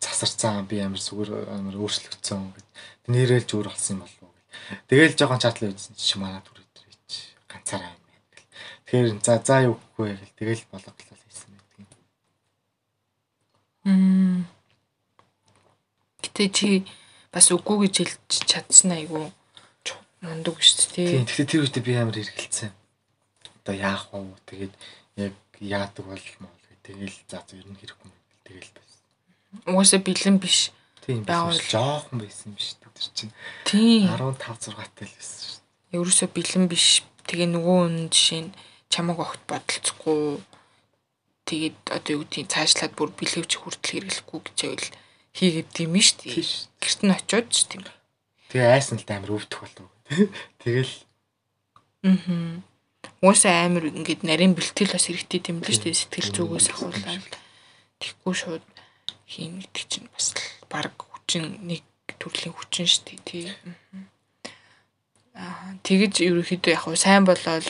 засарцсан 0.00 0.64
би 0.70 0.80
амар 0.80 1.02
зүгээр 1.02 1.52
амар 1.52 1.76
өөрчлөгдсөн 1.76 2.40
гэд 2.56 2.68
нэрэлж 3.12 3.50
өөр 3.52 3.68
болсон 3.68 3.98
юм 3.98 4.02
болов 4.04 4.23
уу. 4.54 4.80
Тэгэл 4.88 5.18
жоохон 5.18 5.42
чатлаа 5.42 5.70
үйдсэн 5.70 5.94
чинь 5.98 6.22
манай 6.22 6.42
түр 6.42 6.62
өдөр 6.62 6.86
ич 6.88 7.36
ганцаараа 7.50 8.04
Тэгэхээр 8.94 9.18
за 9.26 9.42
за 9.42 9.66
юу 9.66 9.74
гэхгүй 9.74 10.14
гэл 10.14 10.38
тэгэл 10.38 10.64
бологлол 10.70 11.18
хийсэн 11.26 11.50
байдаг 11.50 11.78
юм. 11.82 11.88
Мм. 13.90 14.46
Гэтэ 16.22 16.44
чи 16.54 16.68
бас 17.34 17.50
үгүй 17.50 17.90
гэж 17.90 17.94
хэлж 18.06 18.30
чадсан 18.46 18.94
айгу 18.94 19.34
мундаг 20.22 20.62
шүү 20.62 20.94
дээ. 20.94 21.10
Тийм. 21.10 21.26
Гэтэ 21.26 21.48
тэр 21.48 21.62
үедээ 21.66 21.82
би 21.82 21.92
амар 21.98 22.16
хэргэлцсэн. 22.22 22.70
Одоо 23.66 23.74
яах 23.74 24.06
вэ? 24.14 24.30
Тэгээд 24.46 24.74
яг 25.18 25.34
яадаг 25.58 26.04
бол 26.06 26.26
мол 26.38 26.60
тэгэл 26.86 27.18
за 27.26 27.42
ер 27.50 27.66
нь 27.66 27.78
хэрэггүй 27.82 28.06
юм. 28.06 28.14
Тэгэл 28.46 28.70
байсан. 28.78 29.02
Угаасаа 29.74 30.00
бэлэн 30.06 30.38
биш. 30.38 30.70
Тийм. 31.02 31.26
Байгуул 31.26 31.58
жоохон 31.58 32.22
байсан 32.22 32.54
юм 32.54 32.62
шүү. 32.62 32.83
Тэр 32.94 33.08
чинь. 33.14 33.34
Тийм. 33.66 34.08
15 34.08 34.38
6 34.38 34.70
тал 34.70 35.10
байсан 35.10 35.38
шүү 35.42 35.60
дээ. 35.90 35.98
Ерөөсөө 35.98 36.28
бэлэн 36.30 36.66
биш. 36.70 37.02
Тэгээ 37.26 37.48
нөгөө 37.50 37.80
нь 37.90 38.10
жишээ 38.10 38.42
нь 38.46 38.54
чамаг 38.92 39.18
огт 39.18 39.42
бодолцохгүй 39.50 40.38
тэгээд 41.48 41.78
одоо 41.90 42.12
юу 42.14 42.22
гэдгийг 42.24 42.48
цаашлаад 42.54 42.92
бүр 42.94 43.10
бэлэвч 43.12 43.52
хүртэл 43.58 43.90
хэрэглэхгүй 43.90 44.40
гэж 44.44 44.58
байвал 44.62 44.90
хийгээд 45.34 45.68
дим 45.74 45.94
шүү 45.98 46.18
дээ. 46.22 46.46
Гэрт 46.78 47.00
нь 47.02 47.14
очиод 47.16 47.46
ч 47.50 47.56
тийм. 47.66 47.82
Тэгээ 48.54 48.70
айсан 48.70 49.02
л 49.02 49.08
амар 49.10 49.34
өвдөх 49.34 49.60
болов. 49.66 49.90
Тэгэл 50.62 50.94
Аа. 52.04 52.60
Уусаа 53.24 53.64
амар 53.64 53.88
ингээд 53.88 54.28
нарийн 54.28 54.52
бэлтгэл 54.52 54.92
бас 54.92 55.08
хэрэгтэй 55.08 55.40
юм 55.48 55.64
л 55.64 55.72
шүү 55.72 55.88
дээ. 55.88 55.96
Сэтгэл 55.96 56.30
зүгээс 56.36 56.68
ахуулаад 56.76 57.32
тэггүй 57.96 58.34
шууд 58.36 58.64
хийн 59.24 59.64
гэдэг 59.64 59.84
чинь 59.88 60.08
бас 60.12 60.36
баг 60.68 60.92
хүчин 61.00 61.64
нэг 61.64 61.80
төрлийн 62.20 62.54
хүчин 62.54 62.86
шүү 62.88 63.04
дээ 63.04 63.20
тий. 63.24 63.46
Аа 65.34 65.74
тэгэж 65.86 66.14
ерөөхдөө 66.28 66.72
яг 66.74 66.84
сайн 67.00 67.24
болоод 67.24 67.66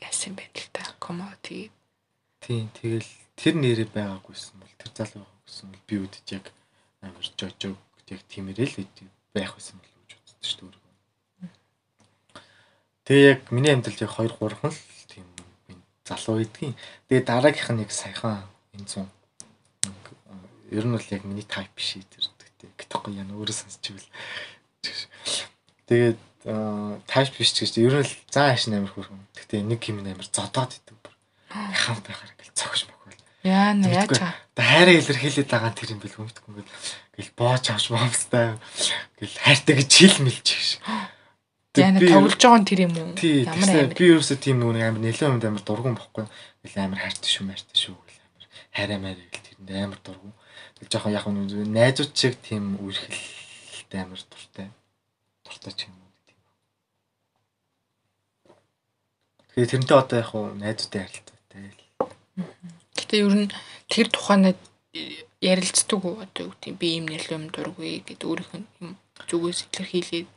яасан 0.00 0.34
байх 0.34 0.50
л 0.54 0.70
та 0.74 0.82
commodity. 1.00 1.70
Тийм 2.42 2.68
тэгэл 2.74 3.10
тэр 3.38 3.54
нэрээ 3.56 3.88
байгаагүйсэн 3.94 4.56
бол 4.58 4.74
тэр 4.78 4.90
залуу 4.96 5.24
байгаагүйсэн 5.24 5.66
бол 5.70 5.84
би 5.88 5.94
үдэж 6.02 6.26
яг 6.34 6.44
амар 7.00 7.26
жожог 7.38 7.78
яг 8.10 8.20
тиймэрэл 8.28 8.76
байх 9.34 9.52
байсан 9.54 9.78
бол 9.78 9.94
гэж 9.94 10.10
бодсон 10.18 10.46
шүү 10.50 10.68
дээ. 10.74 10.78
Тэгээ 13.06 13.30
яг 13.30 13.40
миний 13.54 13.72
амьдралд 13.72 14.04
яг 14.04 14.12
2 14.18 14.28
3 14.34 14.58
хон 14.60 14.72
л 14.74 14.82
тийм 15.10 15.26
залуу 16.04 16.36
байдгийн. 16.42 16.74
Тэгээ 17.08 17.24
дараагийнх 17.26 17.70
нь 17.74 17.82
яг 17.84 17.92
саяхан 17.94 18.44
энэ 18.74 18.88
зүүн 18.90 19.08
ер 20.70 20.86
нь 20.86 20.94
бол 20.94 21.08
яг 21.10 21.22
миний 21.26 21.42
тайп 21.42 21.70
биш 21.74 21.98
тэр 21.98 22.24
гэхгүй 22.76 23.12
яа 23.16 23.26
өөрөө 23.28 23.56
сонсчихвэл 23.56 24.08
тэгээд 25.88 26.18
тайп 26.40 27.36
биш 27.36 27.52
ч 27.52 27.68
гэж 27.68 27.74
ер 27.84 28.00
нь 28.00 28.08
заа 28.32 28.56
хашин 28.56 28.80
амар 28.80 28.92
хөрхөн. 28.96 29.28
Гэтэ 29.36 29.60
нэг 29.60 29.84
юм 29.92 30.00
амар 30.00 30.24
зодоод 30.24 30.72
идэв. 30.72 30.96
Хамт 31.52 32.04
байхаар 32.08 32.32
ингээл 32.32 32.56
цогш 32.56 32.88
мөхөл. 32.88 33.20
Яа 33.44 33.76
нэ 33.76 33.92
яаж 33.92 34.16
та 34.16 34.32
хайраа 34.56 34.96
илэрхийлээд 34.96 35.52
байгаа 35.52 35.72
тэр 35.76 35.92
юм 35.92 36.00
бэл 36.00 36.16
хүмүүдгүй 36.16 36.48
ингээл 36.48 36.72
ингээл 37.12 37.36
боож 37.36 37.64
авч 37.68 37.86
моомстай 37.92 38.56
ингээл 39.20 39.36
хайртай 39.44 39.74
гэж 39.76 39.90
хэл 39.92 40.18
мэлж 40.24 40.48
гэж. 40.48 40.70
Яа 41.76 41.92
нэ 41.92 42.00
тоглож 42.08 42.40
байгаа 42.40 42.64
тэр 42.64 42.80
юм 42.88 42.94
уу? 42.96 43.12
Ямар 43.20 43.68
амар. 43.68 43.92
Би 43.92 44.04
ерөөсөө 44.08 44.38
тийм 44.40 44.64
нэг 44.64 44.80
амар 44.80 45.02
нэлээд 45.04 45.44
амар 45.44 45.60
дургуун 45.60 46.00
бохгүй. 46.00 46.24
Ингээл 46.64 46.84
амар 46.88 47.00
хайртай 47.04 47.28
шүү 47.28 47.44
мэртэй 47.52 47.76
шүү 47.84 47.96
гэл 48.00 48.20
амар 48.24 48.44
хайраа 48.72 48.98
маяг 49.00 49.28
гэл 49.28 49.44
тэрэнд 49.44 49.68
амар 49.76 50.00
дургуун. 50.00 50.32
Жоохон 50.88 51.12
яг 51.12 51.26
нэг 51.28 51.68
найзууд 51.68 52.16
шиг 52.16 52.40
тийм 52.40 52.80
үерхэлтэй 52.80 54.00
амар 54.00 54.22
дуртай. 54.30 54.70
Дуртай 55.44 55.72
ч 55.76 55.90
юм 55.90 56.00
Тэгээ 59.60 59.70
тэрнтэй 59.76 59.98
одоо 59.98 60.18
яг 60.22 60.28
хуу 60.30 60.54
найзуудтай 60.54 61.04
ярилцаатай 61.04 61.74
л. 61.74 61.82
Гэтэ 62.94 63.14
ер 63.18 63.34
нь 63.34 63.52
тэр 63.90 64.06
тухайнаа 64.06 64.54
ярилцдаг 65.42 66.00
уу 66.06 66.22
одоо 66.22 66.48
юу 66.48 66.54
гэдэг 66.54 66.78
би 66.78 67.02
юм 67.02 67.10
нэлээд 67.10 67.34
юм 67.34 67.44
дургүй 67.50 68.00
гэдэг 68.06 68.30
өөрийнх 68.30 68.54
нь 68.54 68.68
юм 68.78 68.90
зүгээс 69.26 69.66
илэрхийлээд 69.74 70.28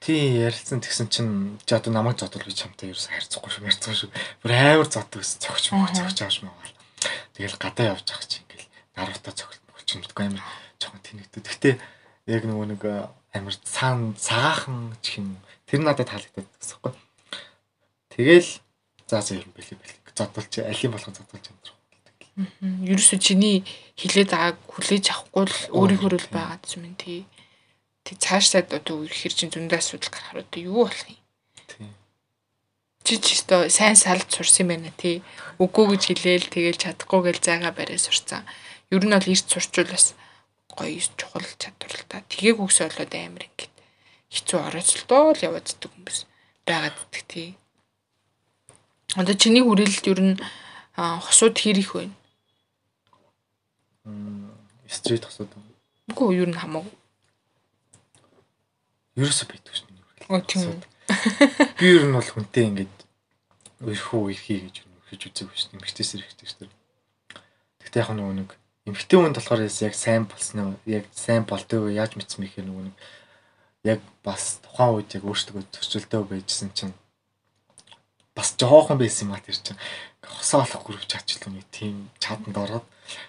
тий 0.00 0.40
ярилцсан 0.40 0.80
тэгсэн 0.80 1.06
чинь 1.12 1.60
чи 1.68 1.76
одоо 1.76 1.92
намайг 1.92 2.16
зодвол 2.16 2.48
би 2.48 2.56
чамтай 2.56 2.96
ерөөс 2.96 3.12
харьцахгүй 3.12 3.50
шүү 3.52 3.68
ярьцгаа 3.68 3.92
шүү. 3.92 4.10
Бүр 4.40 4.52
амар 4.56 4.88
зоддог 4.88 5.20
ус 5.20 5.36
цогч 5.36 5.76
мөн 5.76 5.92
цогч 5.92 6.18
ааш 6.24 6.40
мөн. 6.40 6.56
Тэгэл 7.36 7.60
гадаа 7.60 7.92
явж 7.92 8.08
ах 8.08 8.24
чи 8.24 8.40
ингээл 8.40 8.72
наруутаа 8.96 9.34
цогт 9.36 9.60
мөлч 9.86 10.02
мэдгүй 10.02 10.26
амар 10.26 10.42
жоохон 10.82 11.02
тэнэгдээ. 11.06 11.46
Гэтэ 11.46 11.70
яг 12.26 12.42
нөгөө 12.42 12.66
нэг 12.74 12.82
амар 13.30 13.54
цаан 13.62 14.18
цагаахан 14.18 14.98
ч 14.98 15.22
юм 15.22 15.38
тэр 15.62 15.86
надад 15.86 16.10
таалагддаг 16.10 16.42
гэсэн 16.58 16.82
юм 16.82 16.98
Тэгэл 18.10 18.50
за 19.06 19.22
за 19.22 19.38
юм 19.38 19.54
бэлээ 19.54 19.78
бэлээ. 19.78 20.02
Зодолч 20.10 20.58
алим 20.58 20.90
болгон 20.90 21.14
зодолч 21.14 21.46
юм 21.46 21.58
байна. 21.62 22.82
Ерөөсө 22.82 23.22
чиний 23.22 23.62
хилээд 23.94 24.34
байгааг 24.34 24.58
хүлээж 24.66 25.06
авахгүй 25.14 25.44
л 25.46 25.58
өөрийнхөө 25.70 26.18
л 26.18 26.34
байгаа 26.34 26.58
юм 26.74 26.98
тий. 26.98 27.22
Тэг 28.02 28.18
цаашдаа 28.18 28.66
одоо 28.66 29.06
ихээр 29.06 29.34
чин 29.38 29.54
зөндөө 29.54 29.78
асуудал 29.78 30.10
гарахаар 30.10 30.42
одоо 30.42 30.60
юу 30.66 30.82
болох 30.90 31.06
юм? 31.06 31.22
Тий. 31.70 31.86
Чи 33.06 33.14
ч 33.22 33.38
өстой 33.38 33.70
сайн 33.70 33.94
салж 33.94 34.26
сурсан 34.34 34.66
юм 34.66 34.70
байна 34.74 34.90
тий. 34.98 35.22
Үгүй 35.62 35.94
гэж 35.94 36.02
хэлээл 36.10 36.50
тэгэл 36.50 36.82
чадахгүй 36.82 37.20
гэл 37.30 37.38
зайгаа 37.38 37.70
барай 37.70 37.98
сурцсан. 38.02 38.42
Ер 38.90 39.02
нь 39.02 39.10
бол 39.10 39.30
эрт 39.32 39.46
сурчвал 39.50 39.90
бас 39.90 40.14
гоё 40.70 41.00
чухал 41.18 41.46
чадвар 41.58 41.92
л 41.94 42.04
та. 42.06 42.22
Тгийг 42.30 42.62
үгсээ 42.62 42.86
болоод 42.92 43.12
амар 43.14 43.44
ингээд 43.48 43.74
хэцүү 44.30 44.58
орооцолтоо 44.62 45.34
л 45.34 45.46
яваад 45.46 45.66
ддэг 45.66 45.90
хүмүүс 45.90 46.18
байгаад 46.66 46.94
ддэг 46.94 47.24
тий. 47.26 47.48
Одоо 49.18 49.34
чиний 49.34 49.64
хүрээлэлд 49.64 50.06
ер 50.12 50.20
нь 50.22 50.34
хосууд 50.94 51.56
хэр 51.58 51.78
их 51.82 51.92
вэ? 51.94 52.10
Стрит 54.86 55.24
хосууд. 55.26 55.50
Үгүй 56.12 56.42
ер 56.42 56.50
нь 56.50 56.60
хамаагүй. 56.60 56.94
Ерөөсөө 59.18 59.46
байдаг 59.50 59.72
хүрээлэл. 59.72 60.30
Оо 60.30 60.40
тийм. 60.46 60.78
Би 61.78 61.86
ер 61.90 62.04
нь 62.06 62.14
бол 62.14 62.22
хүнтэй 62.22 62.70
ингээд 62.70 62.96
өрхөө 63.82 64.30
эрхий 64.30 64.58
гэж 64.66 64.76
хийж 65.10 65.22
үзээгүй 65.30 65.56
шин 65.56 65.78
эмгтээс 65.78 66.18
эрхтэй 66.18 66.46
шүү 66.46 66.58
дээ. 66.66 66.74
Гэхдээ 67.82 68.02
яг 68.02 68.10
нөгөө 68.14 68.34
нэг 68.42 68.50
эмгтэн 68.86 69.20
хүнд 69.20 69.36
болохоор 69.38 69.66
яг 69.66 69.94
сайн 69.94 70.24
болсноо 70.30 70.78
яг 70.86 71.04
сайн 71.10 71.42
болдгоо 71.42 71.90
яаж 71.90 72.14
мэдсэн 72.14 72.40
мэхээр 72.40 72.66
нөгөө 72.70 72.84
нэг 72.86 72.96
яг 73.86 74.00
бас 74.22 74.62
тухайн 74.62 74.94
үед 75.02 75.10
яг 75.18 75.24
өөртөө 75.26 75.62
төсөлтөө 75.74 76.22
байжсэн 76.30 76.70
чинь 76.70 76.94
бас 78.36 78.54
жоохон 78.54 78.98
байсан 78.98 79.26
юм 79.26 79.34
а 79.34 79.42
тэр 79.42 79.58
чинь 79.58 79.80
хосоо 80.22 80.62
олох 80.62 80.82
гүрвч 80.86 81.10
ачлаа 81.18 81.50
нэг 81.50 81.66
тийм 81.74 82.10
чаданд 82.22 82.56
ороод 82.58 82.86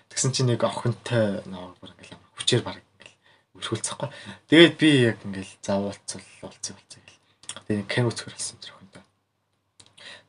тэгсэн 0.10 0.34
чинь 0.34 0.50
нэг 0.52 0.62
охинтой 0.62 1.42
ноор 1.50 1.74
бүр 1.80 1.94
ингээл 1.94 2.18
хүчээр 2.38 2.62
баг 2.66 2.78
ингээл 2.78 3.16
өрхүүлцэхгүй. 3.58 4.10
Тэгээд 4.50 4.76
би 4.78 4.90
яг 5.10 5.18
ингээл 5.24 5.54
заавалцал 5.62 6.26
уулцсан 6.42 6.74
болцсон 6.76 7.02
гэл. 7.06 7.22
Тэгээ 7.66 7.86
кино 7.90 8.10
үзэхэр 8.10 8.36
болсон 8.36 8.58
зэрэг 8.62 8.92
та. 8.94 9.02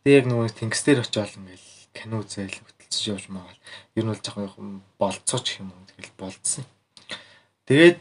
Тэгээ 0.04 0.18
яг 0.20 0.26
нөгөө 0.28 0.48
тэнгис 0.56 0.82
дээр 0.84 1.00
очиод 1.02 1.32
ингээл 1.36 1.68
кино 1.96 2.14
үзээл 2.22 2.56
хөтөлцөж 2.88 3.08
явж 3.12 3.28
маавал 3.28 3.58
ер 3.96 4.04
нь 4.04 4.08
бол 4.08 4.24
жоохон 4.24 4.80
болцооч 4.98 5.60
юм 5.60 5.72
уу 5.76 5.84
тэгэл 5.92 6.16
болцсон. 6.16 6.64
Тэгээд 7.68 8.00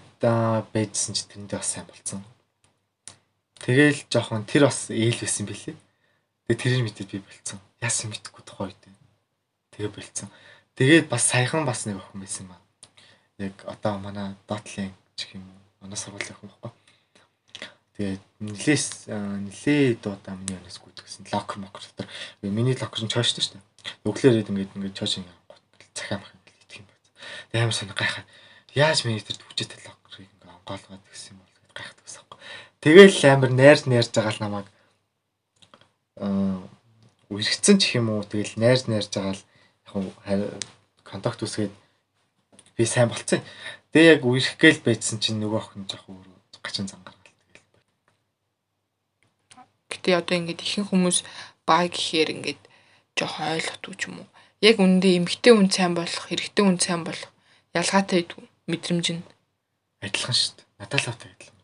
байжсэн 0.72 1.14
чи 1.14 1.28
тэрэндээ 1.28 1.60
бас 1.60 1.68
сайн 1.76 1.86
болцсон. 1.92 2.24
Тэгэл 3.60 4.00
жоохон 4.08 4.48
тэр 4.48 4.72
бас 4.72 4.88
ээл 4.88 5.20
байсан 5.20 5.46
билээ. 5.46 5.76
Тэгээ 6.48 6.56
тэрийг 6.64 6.84
мэдээд 6.88 7.12
би 7.12 7.20
болцсон. 7.20 7.60
Яасан 7.84 8.16
мэдхгүй 8.16 8.44
тухай 8.48 8.72
үед. 8.72 8.84
Тэгээ 9.76 9.92
болцсон. 9.92 10.32
Тэгээд 10.80 11.12
бас 11.12 11.24
саяхан 11.28 11.68
бас 11.68 11.84
нэг 11.84 12.00
охин 12.00 12.24
байсан 12.24 12.48
аа. 12.48 12.62
Яг 13.44 13.60
одоо 13.68 14.00
манай 14.00 14.40
дотлын 14.48 14.96
гэх 15.20 15.36
юм 15.36 15.44
уу. 15.44 15.84
Манай 15.84 16.00
сургуулийн 16.00 16.32
охин 16.32 16.48
баггүй. 16.48 16.72
Тэгээд 17.98 18.24
нилээс 18.40 19.12
нилээ 19.12 20.00
дуудаа 20.00 20.38
миний 20.38 20.56
өнөөс 20.62 20.80
гүйдгсэн 20.80 21.34
локер 21.34 21.58
мокер 21.60 21.82
дотор. 21.82 22.08
Миний 22.46 22.78
локер 22.78 23.04
нь 23.04 23.12
чойштой 23.12 23.42
шүү 23.44 23.58
дээ. 23.58 23.77
Ид 24.08 24.50
ингээд 24.50 24.76
ингээд 24.76 24.98
чойш 24.98 25.20
ингээд 25.22 25.38
цахиа 25.94 26.18
мах 26.20 26.34
ингээд 26.34 26.62
идэх 26.64 26.78
юм 26.82 26.88
байна. 26.88 27.04
Тэгээд 27.52 27.64
амар 27.64 27.78
сонир 27.78 27.96
гайхаа. 27.98 28.26
Яаж 28.76 29.00
миний 29.06 29.24
тэр 29.24 29.38
төвчтэй 29.40 29.80
локерыг 29.88 30.28
ингээд 30.28 30.52
онгоолгоод 30.52 31.04
гэсэн 31.08 31.34
юм 31.34 31.40
бол 31.42 31.76
гайхдаг 31.76 32.04
гэсэн 32.06 32.22
юм. 32.24 32.40
Тэгэл 32.84 33.20
амар 33.32 33.52
найрж 33.52 33.82
найрж 33.88 34.10
байгаа 34.14 34.34
л 34.36 34.44
намайг 34.44 34.68
аа 36.18 36.62
үргэцэн 37.30 37.78
ч 37.82 38.00
юм 38.00 38.10
уу 38.14 38.24
тэгэл 38.24 38.56
найрж 38.62 38.88
найрж 38.88 39.12
байгаа 39.12 39.36
л 39.36 39.44
яг 40.28 40.42
контакт 41.04 41.44
үсгээд 41.44 41.74
би 42.76 42.86
сайн 42.86 43.10
болцсон. 43.10 43.42
Тэгээ 43.92 44.14
яг 44.16 44.24
үерх 44.24 44.56
гээл 44.62 44.86
байцсан 44.86 45.20
чинь 45.20 45.40
нөгөө 45.42 45.60
охин 45.60 45.88
жоох 45.88 46.08
өөр 46.08 46.28
гачин 46.64 46.88
зан 46.88 47.02
гаргал 47.04 47.34
тэгэл. 47.34 47.74
Гэтэ 49.92 50.20
одоо 50.20 50.36
ингээд 50.38 50.64
ихэнх 50.64 50.92
хүмүүс 50.92 51.24
баа 51.68 51.88
гэхээр 51.88 52.30
ингээд 52.36 52.62
жоох 53.18 53.42
ойлгохгүй 53.42 53.96
ч 53.98 54.02
юм 54.08 54.22
уу. 54.22 54.30
Яг 54.62 54.78
үндэ 54.78 55.18
эмгтэй 55.18 55.54
хүн 55.54 55.70
сайн 55.74 55.94
болох, 55.98 56.30
эрэгтэй 56.30 56.64
хүн 56.64 56.78
сайн 56.78 57.02
болох 57.04 57.34
ялгаатай 57.74 58.26
мэдрэмж 58.70 59.08
нь 59.18 59.26
адилхан 60.02 60.36
шүү 60.36 60.54
дээ. 60.58 60.66
Наталавтай 60.80 61.30
адилхан. 61.34 61.58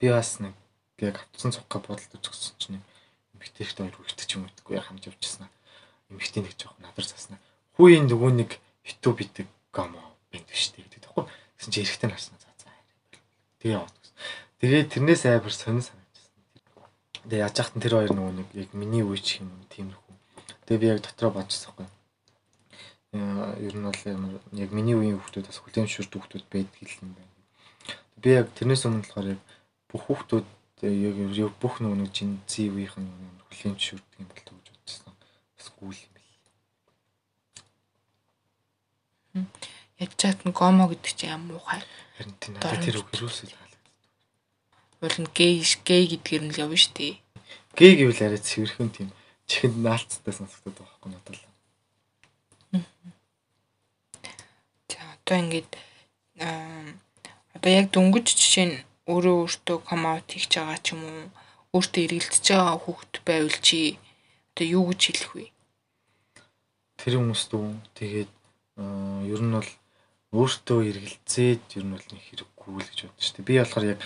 Би 0.00 0.08
бас 0.08 0.40
нэг 0.40 0.54
яг 0.98 1.16
автсан 1.20 1.52
цугга 1.52 1.78
бодолд 1.80 2.12
үзсэн 2.16 2.56
чинь 2.58 2.80
эмгтэй 3.36 3.64
ихтэй 3.64 3.84
хоёр 3.88 3.96
үргэлжтэй 4.00 4.26
ч 4.26 4.32
юм 4.36 4.48
уу 4.48 4.80
хамж 4.80 5.04
явчихсан. 5.08 5.48
Эмгтэй 6.08 6.42
нэг 6.44 6.54
жоох 6.56 6.76
надар 6.80 7.04
заснаа. 7.04 7.40
Хүүийн 7.76 8.08
нөгөө 8.08 8.30
нэг 8.36 8.50
хитүү 8.84 9.12
битэг 9.16 9.48
гомо 9.72 10.00
бинт 10.32 10.48
биш 10.48 10.72
дээ 10.72 10.84
гэдэг 10.88 11.00
тэгэхгүй. 11.04 11.24
Гэсэн 11.60 11.72
чи 11.72 11.80
эрэхтэн 11.84 12.12
харснаа 12.12 12.40
за 12.40 12.50
за. 12.56 12.72
Тэгээ 13.60 13.76
яваад 13.76 13.96
гэсэн. 14.00 14.16
Тэгээ 14.60 14.82
тэрнээс 14.88 15.22
айбар 15.28 15.52
сонир 15.52 15.84
санагдсан. 15.84 16.32
Тэгээ 17.28 17.44
яаж 17.44 17.56
яхад 17.60 17.76
тэр 17.76 17.94
хоёр 17.96 18.12
нөгөө 18.16 18.34
нэг 18.40 18.48
яг 18.56 18.70
миний 18.72 19.04
үе 19.04 19.20
ч 19.20 19.44
юм 19.44 19.52
тиймэрхүү. 19.68 20.09
Тэгээ 20.70 20.78
би 20.78 20.86
яг 20.86 21.02
дотроо 21.02 21.34
бодчихсон 21.34 21.74
байхгүй. 21.74 21.90
Ер 23.66 23.74
нь 23.74 23.82
бол 23.82 23.98
яг 24.54 24.70
миний 24.70 24.94
үеийн 24.94 25.18
хүмүүс 25.18 25.50
бас 25.50 25.58
хүлэмжшүрд 25.66 26.14
хүмүүс 26.14 26.46
байдаг 26.46 26.78
юм 27.02 27.18
байна. 27.18 27.34
Би 28.22 28.38
яг 28.38 28.54
тэрнээс 28.54 28.86
өмнө 28.86 29.02
болохоор 29.02 29.34
яг 29.34 29.42
бүх 29.90 30.06
хүмүүс 30.06 30.46
яг 31.42 31.58
бүх 31.58 31.82
нөгөө 31.82 32.06
жинзи 32.14 32.70
үеийнхэн 32.70 33.02
хүлэмжшүрдэг 33.50 34.14
юм 34.22 34.30
болов 34.30 34.54
уу 34.54 34.62
гэж 34.62 34.78
бодсон. 34.78 35.18
Бас 35.58 35.68
гүйл 35.74 35.98
юм 36.06 36.14
Яд 39.98 40.14
чад 40.14 40.38
нь 40.46 40.54
гомо 40.54 40.86
гэдэг 40.86 41.12
чинь 41.18 41.34
ямар 41.34 41.58
муухай. 41.58 41.82
Харин 42.14 42.78
тэр 42.78 43.02
үг 43.02 43.10
юусэл. 43.18 43.58
Уул 45.02 45.18
нь 45.18 45.34
гей 45.34 45.66
гей 45.82 46.06
гэдгээр 46.14 46.42
нь 46.46 46.54
л 46.54 46.62
явна 46.62 46.78
шүү 46.78 46.94
дээ. 46.94 47.14
Гей 47.74 47.92
гэвэл 47.98 48.22
арай 48.22 48.38
цэвэрхэн 48.38 48.94
тийм 48.94 49.10
чихэнд 49.50 49.82
наалцтай 49.82 50.34
сонсогдод 50.34 50.78
байгаа 50.78 50.94
байхгүй 50.94 51.10
надад 51.10 51.34
л. 51.34 51.42
За 54.90 55.00
одоо 55.18 55.36
ингээд 55.42 55.70
одоо 57.56 57.70
яг 57.80 57.86
дөнгөж 57.90 58.26
жишээ 58.30 58.66
нь 58.70 58.76
өөрөө 59.10 59.36
өөртөө 59.42 59.78
ком 59.88 60.02
аут 60.06 60.28
хийж 60.30 60.54
байгаа 60.54 60.78
ч 60.78 60.94
юм 60.94 61.02
уу 61.02 61.26
өөртөө 61.74 62.02
эргэлдэж 62.06 62.44
байгаа 62.46 62.76
хүүхэд 62.78 63.14
байвал 63.26 63.58
чи 63.66 63.98
одоо 64.54 64.66
юу 64.78 64.84
гэж 64.94 65.00
хэлэх 65.02 65.32
вэ? 65.34 65.46
Тэр 67.02 67.14
хүмүүст 67.18 67.50
үү 67.58 67.68
тэгээд 67.98 68.30
ер 69.34 69.40
нь 69.42 69.54
бол 69.58 69.70
өөртөө 70.38 70.78
эргэлзээд 70.90 71.64
ер 71.74 71.84
нь 71.86 71.94
бол 71.94 72.06
нэг 72.06 72.22
хэрэггүй 72.22 72.70
л 72.70 72.86
гэж 72.86 72.98
бодсон 73.02 73.24
шүү 73.26 73.34
дээ. 73.34 73.48
Би 73.50 73.54
болохоор 73.58 73.86
яг 73.90 73.98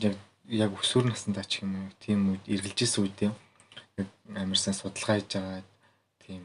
яг 0.00 0.16
яг 0.48 0.70
өсвөр 0.72 1.04
насндаа 1.12 1.44
ч 1.44 1.60
юм 1.60 1.76
уу 1.76 1.92
тийм 2.00 2.20
үед 2.32 2.44
эргэлжсэн 2.48 3.04
үедээ 3.04 3.32
яг 4.02 4.08
амарсан 4.34 4.74
судалгаа 4.74 5.16
хийж 5.18 5.30
байгаа 5.36 5.62
тийм 6.24 6.42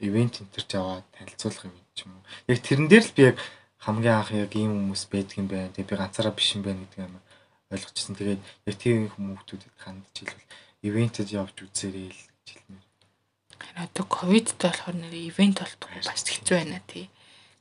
ивент 0.00 0.40
энтерч 0.42 0.70
аваад 0.74 1.06
танилцуулах 1.16 1.64
юм 1.68 1.76
ч 1.94 1.98
юм 2.04 2.12
уу. 2.16 2.24
Яг 2.52 2.58
тэрэн 2.62 2.88
дээр 2.88 3.04
л 3.06 3.16
би 3.16 3.22
яг 3.30 3.36
хамгийн 3.84 4.16
анх 4.18 4.30
яг 4.32 4.52
ийм 4.56 4.72
хүмүүс 4.74 5.04
байдаг 5.12 5.36
юм 5.38 5.48
байна. 5.48 5.72
Тэгээ 5.72 5.90
би 5.90 6.00
ганцаараа 6.00 6.34
биш 6.34 6.48
юм 6.56 6.62
байна 6.64 6.82
гэдэг 6.82 7.00
амар 7.04 7.24
ойлгочихсон. 7.72 8.16
Тэгээд 8.16 8.42
яг 8.68 8.76
тийм 8.80 9.08
хүмүүсүүдэд 9.14 9.74
хандж 9.80 10.14
хэлвэл 10.14 10.50
ивентэд 10.84 11.28
явж 11.32 11.56
үзээрэй 11.64 12.08
л 12.12 12.22
гэж 12.28 12.48
хэлмээр 12.52 12.84
одоо 13.74 14.04
ковидд 14.06 14.54
болохоор 14.60 14.94
нэр 14.94 15.14
ивент 15.14 15.58
болтгоо 15.58 15.90
бас 16.06 16.22
хэцүү 16.22 16.56
байна 16.62 16.80
тий. 16.86 17.10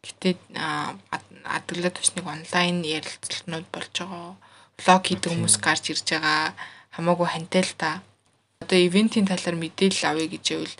Гэтэ 0.03 0.37
адаглаад 0.53 1.95
бас 1.97 2.11
нэг 2.13 2.25
онлайн 2.27 2.83
ярилцлагууд 2.83 3.67
болж 3.73 3.93
байгаа. 3.97 4.35
Влог 4.77 5.03
хийдэг 5.07 5.31
хүмүүс 5.31 5.57
гарч 5.63 5.89
ирж 5.89 6.05
байгаа. 6.13 6.53
Хамаагүй 6.93 7.27
хантай 7.31 7.63
л 7.65 7.73
та. 7.79 8.03
Одоо 8.63 8.79
ивентийн 8.79 9.27
талаар 9.27 9.59
мэдээлэл 9.59 10.07
авъя 10.07 10.27
гэж 10.31 10.45
байвал 10.55 10.75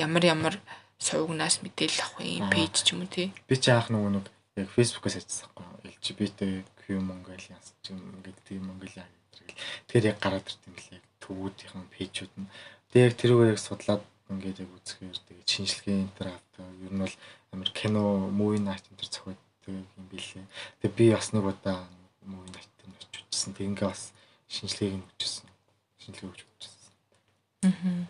ямар 0.00 0.24
ямар 0.24 0.54
сувгнаас 0.96 1.60
мэдээлэл 1.60 2.00
авах 2.00 2.24
юм 2.24 2.48
пэйж 2.48 2.74
ч 2.80 2.96
юм 2.96 3.04
уу 3.04 3.12
тий. 3.12 3.28
Би 3.44 3.60
ч 3.60 3.68
анх 3.68 3.92
нөгөө 3.92 4.10
нэг 4.16 4.26
яг 4.56 4.68
фэйсбүүкээс 4.72 5.20
ажилласан 5.20 5.52
байхгүй. 5.52 5.92
LGBTQ 6.00 6.84
Mongolians 7.04 7.76
ч 7.84 7.92
юм 7.92 8.00
ингээд 8.00 8.40
тийм 8.48 8.64
Mongolia 8.64 9.04
гэдэг. 9.04 9.52
Тэгэхээр 9.84 10.08
яг 10.16 10.18
гараад 10.24 10.48
ирт 10.48 10.62
юм 10.64 10.76
лээ. 10.80 11.00
Төвүүдийн 11.20 11.84
пэйжүүд 11.92 12.32
нь. 12.40 12.48
Тэгээ 12.88 13.04
яг 13.04 13.14
тэрүүгээр 13.20 13.52
яг 13.52 13.60
судлаад 13.60 14.02
ингээд 14.32 14.62
яг 14.64 14.70
үзэхээр 14.72 15.18
тэгээд 15.28 15.48
шинжилгээ 15.52 15.96
энтер 16.08 16.28
авдаг. 16.32 16.64
Ер 16.88 16.92
нь 16.96 17.02
бол 17.04 17.16
амар 17.52 17.70
кино, 17.76 18.02
movie 18.32 18.64
night 18.64 18.84
энтер 18.88 19.08
зохиодог 19.12 19.68
юм 19.68 19.84
билээ. 20.08 20.48
Тэгээд 20.80 20.96
би 20.96 21.04
бас 21.12 21.28
нэг 21.36 21.44
удаа 21.44 21.84
movie 22.24 22.52
night 22.56 22.72
энэ 22.80 22.96
очиж 22.96 23.28
үзсэн. 23.28 23.52
Тэг 23.52 23.68
ингээ 23.76 23.92
бас 23.92 24.16
шинжилгээг 24.48 24.96
нь 24.96 25.04
өгчсэн. 25.04 25.46
Шинжилгээ 26.00 26.32
өгч 26.32 26.42
үзсэн. 26.48 26.75
Аа. 27.66 28.06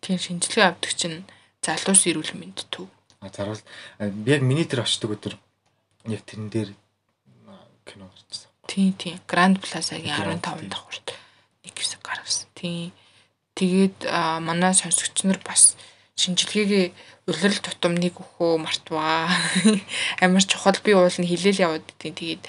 Тийм 0.00 0.18
шинжилгээ 0.18 0.66
авдаг 0.70 0.92
чинь 0.94 1.26
залуус 1.64 2.06
эрүүл 2.06 2.32
мэнд 2.38 2.66
төв. 2.70 2.86
А 3.20 3.28
заруул 3.28 3.60
яг 3.98 4.40
миний 4.40 4.64
тэр 4.64 4.86
очдог 4.86 5.18
өдөр 5.18 5.34
яг 6.06 6.22
тэрэн 6.24 6.48
дээр 6.48 6.70
кино 7.84 8.06
гарчихсан. 8.08 8.50
Тийм 8.70 8.92
тийм. 8.94 9.18
Grand 9.26 9.58
Plaza-гийн 9.58 10.40
15 10.40 10.70
давхурт 10.70 11.12
нэг 11.66 11.74
хэсэг 11.74 12.00
гаргасан. 12.00 12.48
Тийм 12.54 12.92
Тэгээд 13.60 14.08
манай 14.40 14.72
сонсогч 14.72 15.20
нар 15.28 15.36
бас 15.44 15.76
шинжилгээгээ 16.16 17.28
улирал 17.28 17.60
тутамныг 17.60 18.16
өгөө 18.16 18.56
мартваа. 18.56 19.28
Амар 20.24 20.40
чухал 20.48 20.80
би 20.80 20.96
уул 20.96 21.12
нь 21.12 21.28
хилээл 21.28 21.68
яваад 21.68 21.84
идэв. 21.84 22.16
Тэгээд 22.16 22.42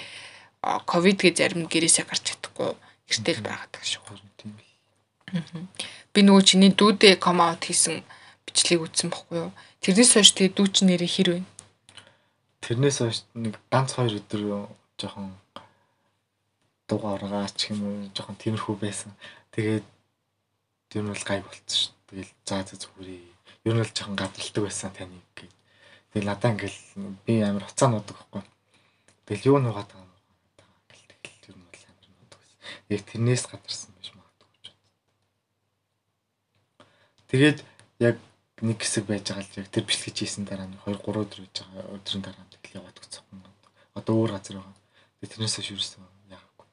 ковид 0.88 1.19
гэ 1.19 1.36
зарим 1.36 1.67
гэрээсээ 1.67 2.08
гарч 2.08 2.32
чадахгүй 2.32 2.80
гэртэл 3.12 3.43
байгаад 3.43 3.71
байгаа 3.76 3.91
шүү. 3.91 4.08
Би 6.13 6.19
нөгөө 6.24 6.43
чиний 6.43 6.71
дүүдээ 6.76 7.15
ком 7.19 7.39
аут 7.41 7.63
хийсэн 7.65 8.04
бичлэг 8.45 8.84
үзсэн 8.84 9.10
бохгүй 9.12 9.47
юу? 9.47 9.52
Тэрнээс 9.80 10.12
хойш 10.15 10.32
тэгээд 10.36 10.56
дүү 10.60 10.67
чи 10.71 10.82
нэрээ 10.86 11.12
хэр 11.12 11.30
вэ? 11.32 11.39
Тэрнээс 12.62 12.97
хойш 13.00 13.17
нэг 13.36 13.56
ганц 13.71 13.95
хоёр 13.95 14.19
өдөр 14.19 14.67
жоохон 15.00 15.32
дугаар 16.88 17.24
гаргаач 17.24 17.71
юм 17.71 17.80
уу 17.88 17.95
жоохон 18.12 18.36
тиймэрхүү 18.36 18.76
байсан. 18.76 19.15
Тэгээд 19.56 19.88
Тэр 20.91 21.08
нь 21.08 21.12
бол 21.15 21.24
гай 21.24 21.39
болцсон 21.39 21.71
шүү. 21.71 21.95
Тэгэл 22.12 22.32
заа 22.43 22.67
заа 22.67 22.76
зүгээрээ. 22.76 23.24
Ер 23.63 23.74
нь 23.74 23.80
бол 23.80 23.95
жоохон 23.95 24.19
гадралдаг 24.19 24.63
байсан 24.67 24.91
таны 24.91 25.24
гэх. 25.39 25.47
Тэгэл 26.12 26.28
надаа 26.28 26.52
ингээл 26.52 26.80
би 27.24 27.39
амар 27.39 27.63
хуцаа 27.63 27.88
нуудаг 27.88 28.19
байхгүй. 28.19 28.43
Тэгэл 29.24 29.47
юу 29.56 29.58
нуугаад 29.63 29.88
байгаа 29.88 30.04
юм 30.04 30.12
гэл 30.91 31.08
тэгэл 31.08 31.47
ер 31.47 31.56
нь 31.56 31.63
бол 31.63 31.84
амар 31.88 32.08
нуудаг 32.12 32.39
байсан. 32.43 32.60
Яг 32.91 33.02
тэрнээс 33.08 33.43
гадарсан 33.47 33.91
биш 33.95 34.12
магадгүй 34.12 34.52
ч. 34.60 34.65
Тэгээд 37.32 37.63
яг 38.04 38.20
нэг 38.60 38.78
хэсэг 38.84 39.08
байж 39.08 39.24
байгаа 39.32 39.48
л 39.48 39.60
яг 39.63 39.67
тэр 39.72 39.88
бичлэгч 39.88 40.17
хийсэн 40.20 40.44
дараа 40.44 40.67
нь 40.67 40.76
2 40.84 41.00
3 41.00 41.24
өдөр 41.24 41.39
байж 41.48 41.56
байгаа 41.63 41.96
өдрийн 41.96 42.24
дараа 42.28 42.44
нь 42.44 42.52
тэгэл 42.52 42.84
яваад 42.84 43.00
гцсэн. 43.00 43.24
Одоо 43.96 44.13
өөр 44.20 44.36
газар 44.36 44.60
байгаа. 44.60 44.76
Тэгээд 45.24 45.32
тэрнээс 45.32 45.56
хойш 45.56 45.70
юусэн 45.72 46.04
яахгүй. 46.28 46.67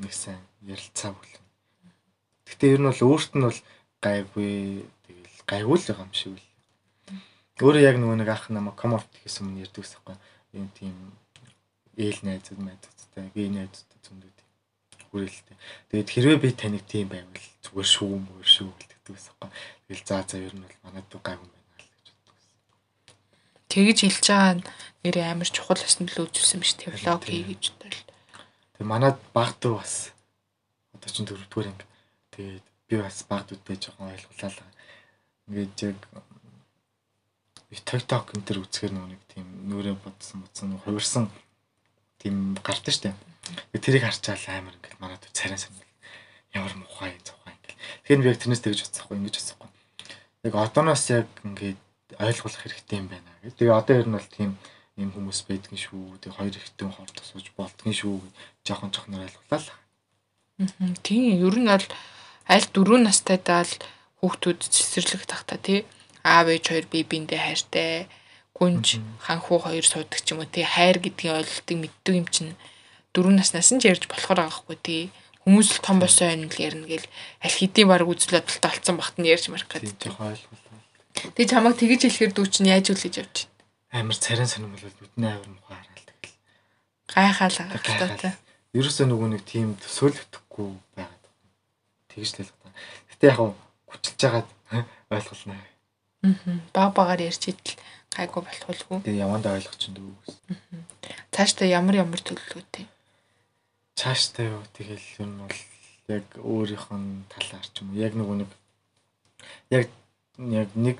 Нэг 0.00 0.12
сайн 0.16 0.40
ярилцаа 0.64 1.12
бүлэн 1.12 1.44
Гэтэ 2.50 2.66
ер 2.74 2.80
нь 2.82 2.88
бол 2.90 3.02
өөрт 3.14 3.32
нь 3.38 3.46
бол 3.46 3.60
гайгүй 4.02 4.50
тэгэл 5.06 5.38
гайгүй 5.46 5.76
л 5.78 5.86
байгаа 5.86 6.06
юм 6.08 6.16
шиг 6.16 6.32
үл. 6.34 6.46
Өөрөө 7.62 7.84
яг 7.84 7.96
нөгөө 8.00 8.16
нэг 8.18 8.30
ах 8.32 8.50
намайг 8.50 8.74
комфорт 8.74 9.12
гэсэн 9.22 9.46
юм 9.52 9.62
ярьдаг 9.62 9.84
ус 9.84 9.94
байхгүй. 9.94 10.16
Ийм 10.58 10.68
тийм 10.74 10.96
ээл 12.00 12.20
найзууд 12.26 12.60
найзуудтай, 12.64 13.30
гей 13.36 13.48
найзуудтай 13.54 13.98
зөндөө 14.02 14.39
тийм. 15.10 15.12
хүрээлтэй. 15.12 15.56
Тэгээд 15.90 16.10
хэрвээ 16.14 16.38
би 16.38 16.50
таныг 16.54 16.84
тийм 16.86 17.10
байвал 17.10 17.46
зүгээр 17.66 17.88
шүү 17.90 18.14
мөр 18.14 18.46
шүү 18.46 18.70
гэлдэг 18.70 19.10
байсан 19.10 19.34
юм. 19.42 19.50
Тэгэл 19.90 20.06
заа 20.06 20.22
заа 20.22 20.40
ер 20.40 20.54
нь 20.54 20.62
бол 20.62 20.78
манад 20.86 21.06
гайгүй 21.10 21.48
байна 21.50 21.66
л 21.76 21.90
гэж 21.90 22.06
боддог 22.14 22.34
байсан. 22.38 22.54
Тэгэж 23.70 23.98
хэлж 24.06 24.26
байгаа 24.30 24.54
нэрээ 25.02 25.26
амар 25.26 25.50
чухал 25.50 25.82
байсан 25.82 26.06
л 26.06 26.22
үзүүлсэн 26.30 26.60
биш 26.62 26.74
тэг 26.78 26.94
влог 26.94 27.22
хий 27.26 27.42
гэж 27.42 27.64
бодвол. 27.74 28.02
Тэг 28.78 28.86
манад 28.86 29.18
багтуу 29.34 29.82
бас 29.82 30.14
одоо 30.94 31.10
чинь 31.10 31.26
дөрөвдүгээр 31.26 31.70
анги. 31.70 31.86
Тэгээд 32.30 32.66
би 32.86 32.94
бас 33.02 33.26
багтуудтай 33.26 33.76
жоохон 33.76 34.14
ойлголаа 34.14 34.50
л. 34.54 34.62
Ингээд 35.50 35.78
яг 35.82 35.98
TikTok 37.70 38.34
энэ 38.34 38.46
төр 38.46 38.58
үзэхэр 38.66 38.92
нэг 38.98 39.22
тийм 39.30 39.46
нүрээ 39.70 39.94
бодсон 39.94 40.42
бодсон 40.42 40.74
хувирсан 40.82 41.30
тийм 42.18 42.58
гардаг 42.66 42.94
штэ. 42.94 43.14
Тэрийг 43.74 44.04
харчаал 44.04 44.44
амар 44.48 44.74
ингээд 44.76 45.00
манад 45.00 45.22
царай 45.32 45.58
санал 45.58 45.84
ямар 46.54 46.74
мухай 46.76 47.16
зовхой 47.24 47.52
ингээд. 47.54 47.78
Тэгэхээр 48.04 48.22
би 48.22 48.30
яг 48.30 48.38
тэрнээс 48.40 48.62
тэгж 48.64 48.80
бодсохгүй 48.84 49.16
ингэж 49.18 49.34
бодсохгүй. 49.38 49.68
Яг 50.46 50.54
одооноос 50.54 51.04
яг 51.10 51.28
ингээд 51.44 51.80
ойлгох 52.20 52.56
хэрэгтэй 52.60 52.98
юм 53.00 53.08
байна 53.08 53.30
гэх. 53.42 53.56
Тэгээ 53.58 53.78
одоо 53.78 53.94
ер 53.98 54.08
нь 54.08 54.16
бол 54.18 54.28
тийм 54.30 54.50
юм 55.00 55.10
хүмүүс 55.14 55.46
байдгийн 55.48 55.80
шүү. 55.80 56.20
Тэгээ 56.20 56.36
хоёр 56.36 56.54
ихтэн 56.56 56.90
хор 56.92 57.10
тусууж 57.10 57.46
болдгийн 57.56 57.96
шүү. 57.96 58.18
Жохон 58.66 58.92
жохноор 58.92 59.24
ойлголаа 59.24 59.60
л. 59.62 59.70
Аа 59.70 59.80
тийм 61.02 61.40
ер 61.40 61.56
нь 61.56 61.70
бол 61.72 61.86
аль 62.44 62.66
дөрөв 62.74 63.00
настайдаа 63.00 63.64
л 63.64 63.74
хүүхдүүд 64.20 64.60
цэцэрлэг 64.60 65.24
тахта 65.24 65.56
тий 65.56 65.88
аав 66.20 66.52
ээж 66.52 66.64
хоёр 66.68 66.86
бие 66.92 67.04
биендээ 67.08 67.40
хайртай 67.40 68.08
гүнж 68.52 69.00
ханхуу 69.24 69.58
хоёр 69.64 69.86
суудаг 69.88 70.20
ч 70.20 70.36
юм 70.36 70.44
уу 70.44 70.52
тий 70.52 70.66
хайр 70.68 71.00
гэдгийг 71.00 71.32
ойлголтыг 71.32 71.76
мэддэг 71.80 72.14
юм 72.20 72.28
чинь 72.28 72.52
дөрөв 73.14 73.34
наснаас 73.34 73.70
нь 73.74 73.80
ч 73.82 73.90
ярьж 73.90 74.06
болохоор 74.06 74.46
байгаа 74.46 74.58
хгүй 74.58 74.78
тий 74.82 75.02
хүмүүс 75.44 75.68
л 75.80 75.84
том 75.84 75.98
босоо 75.98 76.28
байна 76.28 76.46
л 76.46 76.60
ярина 76.60 76.86
гэл 76.86 77.06
аль 77.42 77.56
хэдийн 77.58 77.88
баг 77.88 78.06
үзлээд 78.06 78.46
талтай 78.46 78.70
олцсон 78.70 78.96
бахт 79.00 79.16
нь 79.18 79.26
ярьж 79.26 79.48
марах 79.48 79.66
гэдэг. 79.66 80.14
Тэг 81.34 81.46
чамайг 81.50 81.74
тэгэж 81.80 82.06
хэлэхээр 82.06 82.32
дүү 82.36 82.46
чинь 82.52 82.70
яаж 82.70 82.92
үлээж 82.92 83.16
явж 83.18 83.36
байна? 83.48 84.04
Амар 84.04 84.18
царин 84.20 84.46
сонирм 84.46 84.76
бол 84.76 84.84
нүдний 84.86 85.32
авир 85.32 85.50
мухаа 85.50 85.80
хараал 85.80 86.06
тэгэл. 86.06 86.38
Гайхаал 87.10 87.56
байгаа 87.58 88.18
та. 88.20 88.30
Ерөөсөө 88.76 89.06
нөгөө 89.10 89.28
нэг 89.34 89.42
тийм 89.42 89.74
төсөөлөгдөхгүй 89.82 90.68
байгаад. 90.94 91.24
Тэгж 92.14 92.30
л 92.38 92.46
л. 92.46 92.52
Гэтэ 93.10 93.24
яг 93.34 93.38
хүчилж 93.90 94.20
байгаад 94.22 94.48
ойлголно. 95.10 95.58
Аа. 95.58 96.62
Баг 96.70 96.94
багаар 96.94 97.20
ярьж 97.26 97.50
идэл 97.50 97.74
гайгүй 98.14 98.42
болохгүй. 98.46 98.98
Тэгээ 99.02 99.24
явандаа 99.26 99.58
ойлгох 99.58 99.74
чинь 99.74 99.98
дүү 99.98 100.14
гэсэн. 100.22 100.86
Цаашдаа 101.34 101.66
ямар 101.66 101.98
ямар 102.06 102.22
төлөвлөгөөтэй? 102.22 102.86
Цаашдаа 104.00 104.46
юу? 104.48 104.64
Тэгэл 104.72 105.28
нь 105.28 105.36
бол 105.44 105.60
яг 106.08 106.24
өөрийнх 106.40 106.88
нь 106.88 107.28
талаар 107.28 107.66
ч 107.68 107.84
юм 107.84 107.92
яг 107.92 108.16
нөгөө 108.16 108.36
нэг 108.40 108.50
яг 109.68 109.92
яг 110.40 110.68
нэг 110.72 110.96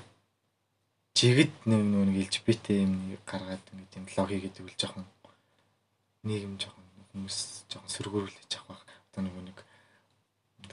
жигд 1.17 1.49
нэг 1.65 1.81
нэг 1.81 2.29
LGBT 2.29 2.85
юм 2.85 3.17
гаргаад 3.25 3.65
нэг 3.73 3.89
тийм 3.89 4.05
блог 4.05 4.29
хийгээд 4.29 4.61
үл 4.61 4.77
жоохон 4.77 5.09
нийгэм 6.29 6.61
жоохон 6.61 6.85
хүмүүс 7.09 7.65
жоохон 7.73 7.89
сөргөөрүүлж 7.89 8.53
авах 8.61 8.85
одоо 9.09 9.21
нөгөө 9.25 9.43
нэг 9.49 9.57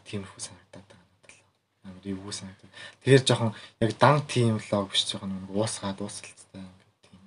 тиймэрхүү 0.04 0.40
санагдаад 0.44 0.88
амар 1.88 2.04
эвгүй 2.04 2.32
санагдав. 2.36 2.68
Тэгэхээр 3.00 3.24
жоохон 3.24 3.52
яг 3.80 3.90
дан 3.96 4.20
тим 4.28 4.60
влог 4.60 4.92
биш 4.92 5.08
жоохон 5.08 5.32
нэг 5.32 5.50
уусгаад 5.56 6.04
уусалцтай 6.04 6.60
ингээд 6.60 6.96
тийм 7.08 7.22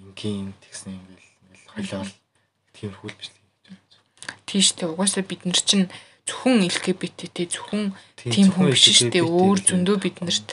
ингийн 0.00 0.48
тэгсэн 0.64 0.96
ингээл 0.96 1.28
ингээл 1.44 1.72
хойлол 1.72 2.12
тиймэрхүү 2.72 3.08
л 3.12 3.20
биш 3.20 3.28
л 4.56 4.72
гэж 4.72 4.80
байна. 4.80 4.80
Тийш 4.80 4.80
тэ 4.80 4.84
угаасаа 4.88 5.24
бид 5.28 5.42
нар 5.44 5.60
чинь 5.60 5.86
зөвхөн 6.24 6.64
LGBT 6.64 7.36
зөвхөн 7.52 7.84
тийм 8.16 8.48
хүн 8.50 8.72
биш 8.72 8.88
шүү 8.88 9.12
дээ. 9.12 9.24
Өөр 9.24 9.58
зөндөө 9.62 9.96
биднэрт 10.00 10.48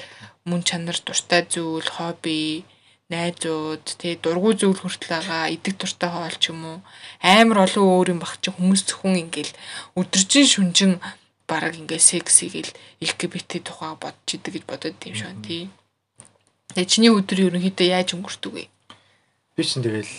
мөн 0.45 0.61
чанар 0.67 0.97
дуртай 0.99 1.47
зүйл, 1.47 1.87
хобби, 1.87 2.67
найзууд, 3.09 3.85
тий 3.97 4.19
дургуй 4.19 4.53
зүйл 4.59 4.79
хүртэл 4.79 5.09
байгаа, 5.23 5.51
идэг 5.55 5.75
туртай 5.79 6.09
хоол 6.11 6.35
ч 6.37 6.51
юм 6.51 6.61
уу. 6.65 6.79
Амар 7.23 7.65
олон 7.65 7.85
өөр 7.87 8.07
юм 8.13 8.19
баг 8.19 8.37
чи 8.43 8.51
хүмүүс 8.51 8.81
зөвхөн 8.85 9.23
ингээл 9.23 9.53
өдөржин 9.99 10.47
шүнжин 10.51 10.93
бараг 11.47 11.73
ингээ 11.79 11.99
сексигээл 11.99 12.71
LGBT 13.03 13.63
тухай 13.63 13.93
бодож 13.95 14.29
идэг 14.35 14.51
гэж 14.59 14.63
бодод 14.67 14.99
юм 15.07 15.15
шиг 15.15 15.35
тий. 15.45 15.63
Тэгээ 16.75 16.89
чиний 16.91 17.11
өдөр 17.13 17.39
ерөнхийдөө 17.53 17.87
яаж 17.87 18.09
өнгөрдөг 18.15 18.51
вэ? 18.55 18.65
Би 19.55 19.61
чинь 19.63 19.85
тэгэл 19.85 20.09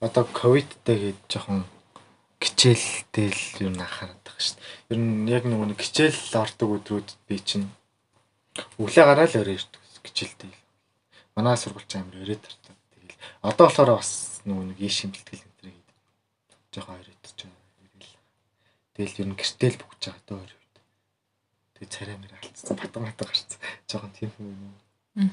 одоо 0.00 0.24
ковидтэй 0.24 0.96
гээд 1.12 1.20
жоохон 1.28 1.64
кичээлтэй 2.40 3.28
л 3.30 3.44
юу 3.68 3.72
нахаад 3.76 4.16
байгаа 4.24 4.40
шүү 4.40 4.56
дээ. 4.56 4.96
Ер 4.96 4.98
нь 4.98 5.28
яг 5.28 5.44
нөгөө 5.44 5.66
нэг 5.70 5.78
кичээл 5.78 6.40
ордог 6.40 6.68
өдрүүд 6.80 7.08
би 7.28 7.36
чинь 7.38 7.68
өглөө 8.80 9.04
гараад 9.04 9.32
л 9.36 9.40
өрөө 9.44 9.56
ирдэг 9.60 9.82
кичээлтэй. 10.02 10.52
Манай 11.36 11.54
сургуульч 11.60 11.92
амир 12.00 12.24
өрөө 12.24 12.40
тартаа. 12.40 12.74
Тэгэл 12.96 13.20
одоо 13.44 13.68
болохоор 13.68 14.00
бас 14.00 14.40
нөгөө 14.48 14.64
нэг 14.72 14.78
ийш 14.80 15.04
юм 15.04 15.12
бэлтгэл 15.12 15.44
энэ 15.44 15.56
төр 15.60 15.68
хийдэг. 15.68 15.96
Жоохон 16.72 16.98
өрөөд 17.04 17.24
ч 17.36 17.40
юм. 17.44 17.52
Тэгэл 18.96 19.20
ер 19.20 19.28
нь 19.28 19.38
гэртэл 19.38 19.76
бүгж 19.78 20.00
байгаа 20.08 20.24
дөө 20.26 20.40
өрөө 20.40 20.60
Тэгээ 21.80 21.96
царай 21.96 22.16
нэр 22.20 22.36
алдсан. 22.36 22.76
Батан 22.76 23.02
батан 23.08 23.24
гарцсан. 23.24 23.60
Жохон 23.88 24.12
тийм 24.12 24.28
юм 24.36 24.52
юм. 24.52 24.76
Аа. 25.16 25.32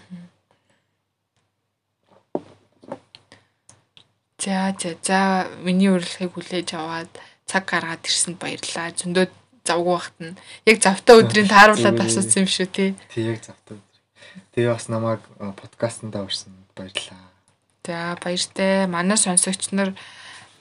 За 4.48 4.74
за 4.80 4.96
за 5.04 5.48
миний 5.60 5.92
урилгыг 5.92 6.32
хүлээж 6.32 6.72
аваад 6.80 7.12
цаг 7.44 7.68
гаргаад 7.68 8.00
ирсэнд 8.08 8.40
баярлалаа. 8.40 8.96
Зөндөө 8.96 9.28
завгүй 9.68 9.92
багт 9.92 10.16
нь 10.24 10.40
яг 10.64 10.80
завтай 10.80 11.20
өдрийн 11.20 11.52
тааруулаад 11.52 12.00
асуусан 12.00 12.48
юм 12.48 12.48
шүү 12.48 12.68
тий. 12.72 12.96
Тий 13.12 13.28
яг 13.28 13.44
завтай 13.44 13.76
өдөр. 13.76 14.00
Тэгээ 14.56 14.72
бас 14.72 14.88
намайг 14.88 15.20
подкастнда 15.36 16.24
урьсан 16.24 16.56
баярлалаа. 16.80 17.28
За 17.84 18.16
баяртай. 18.24 18.88
Манай 18.88 19.20
сонсогч 19.20 19.76
нар 19.76 19.92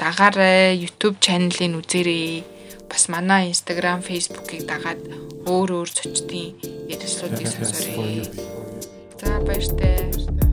дагаарай 0.02 0.74
YouTube 0.74 1.22
channel-ыг 1.22 1.78
үзээрэй 1.78 2.42
бас 2.90 3.06
манай 3.06 3.54
Instagram, 3.54 4.02
Facebook-ыг 4.02 4.66
дагаад 4.66 4.98
өөр 5.46 5.70
өөр 5.78 5.90
зочдын 5.94 6.58
ярилцлагыг 6.90 7.46
сонсоорой. 7.54 8.26
За 9.22 9.38
баяртай. 9.46 10.45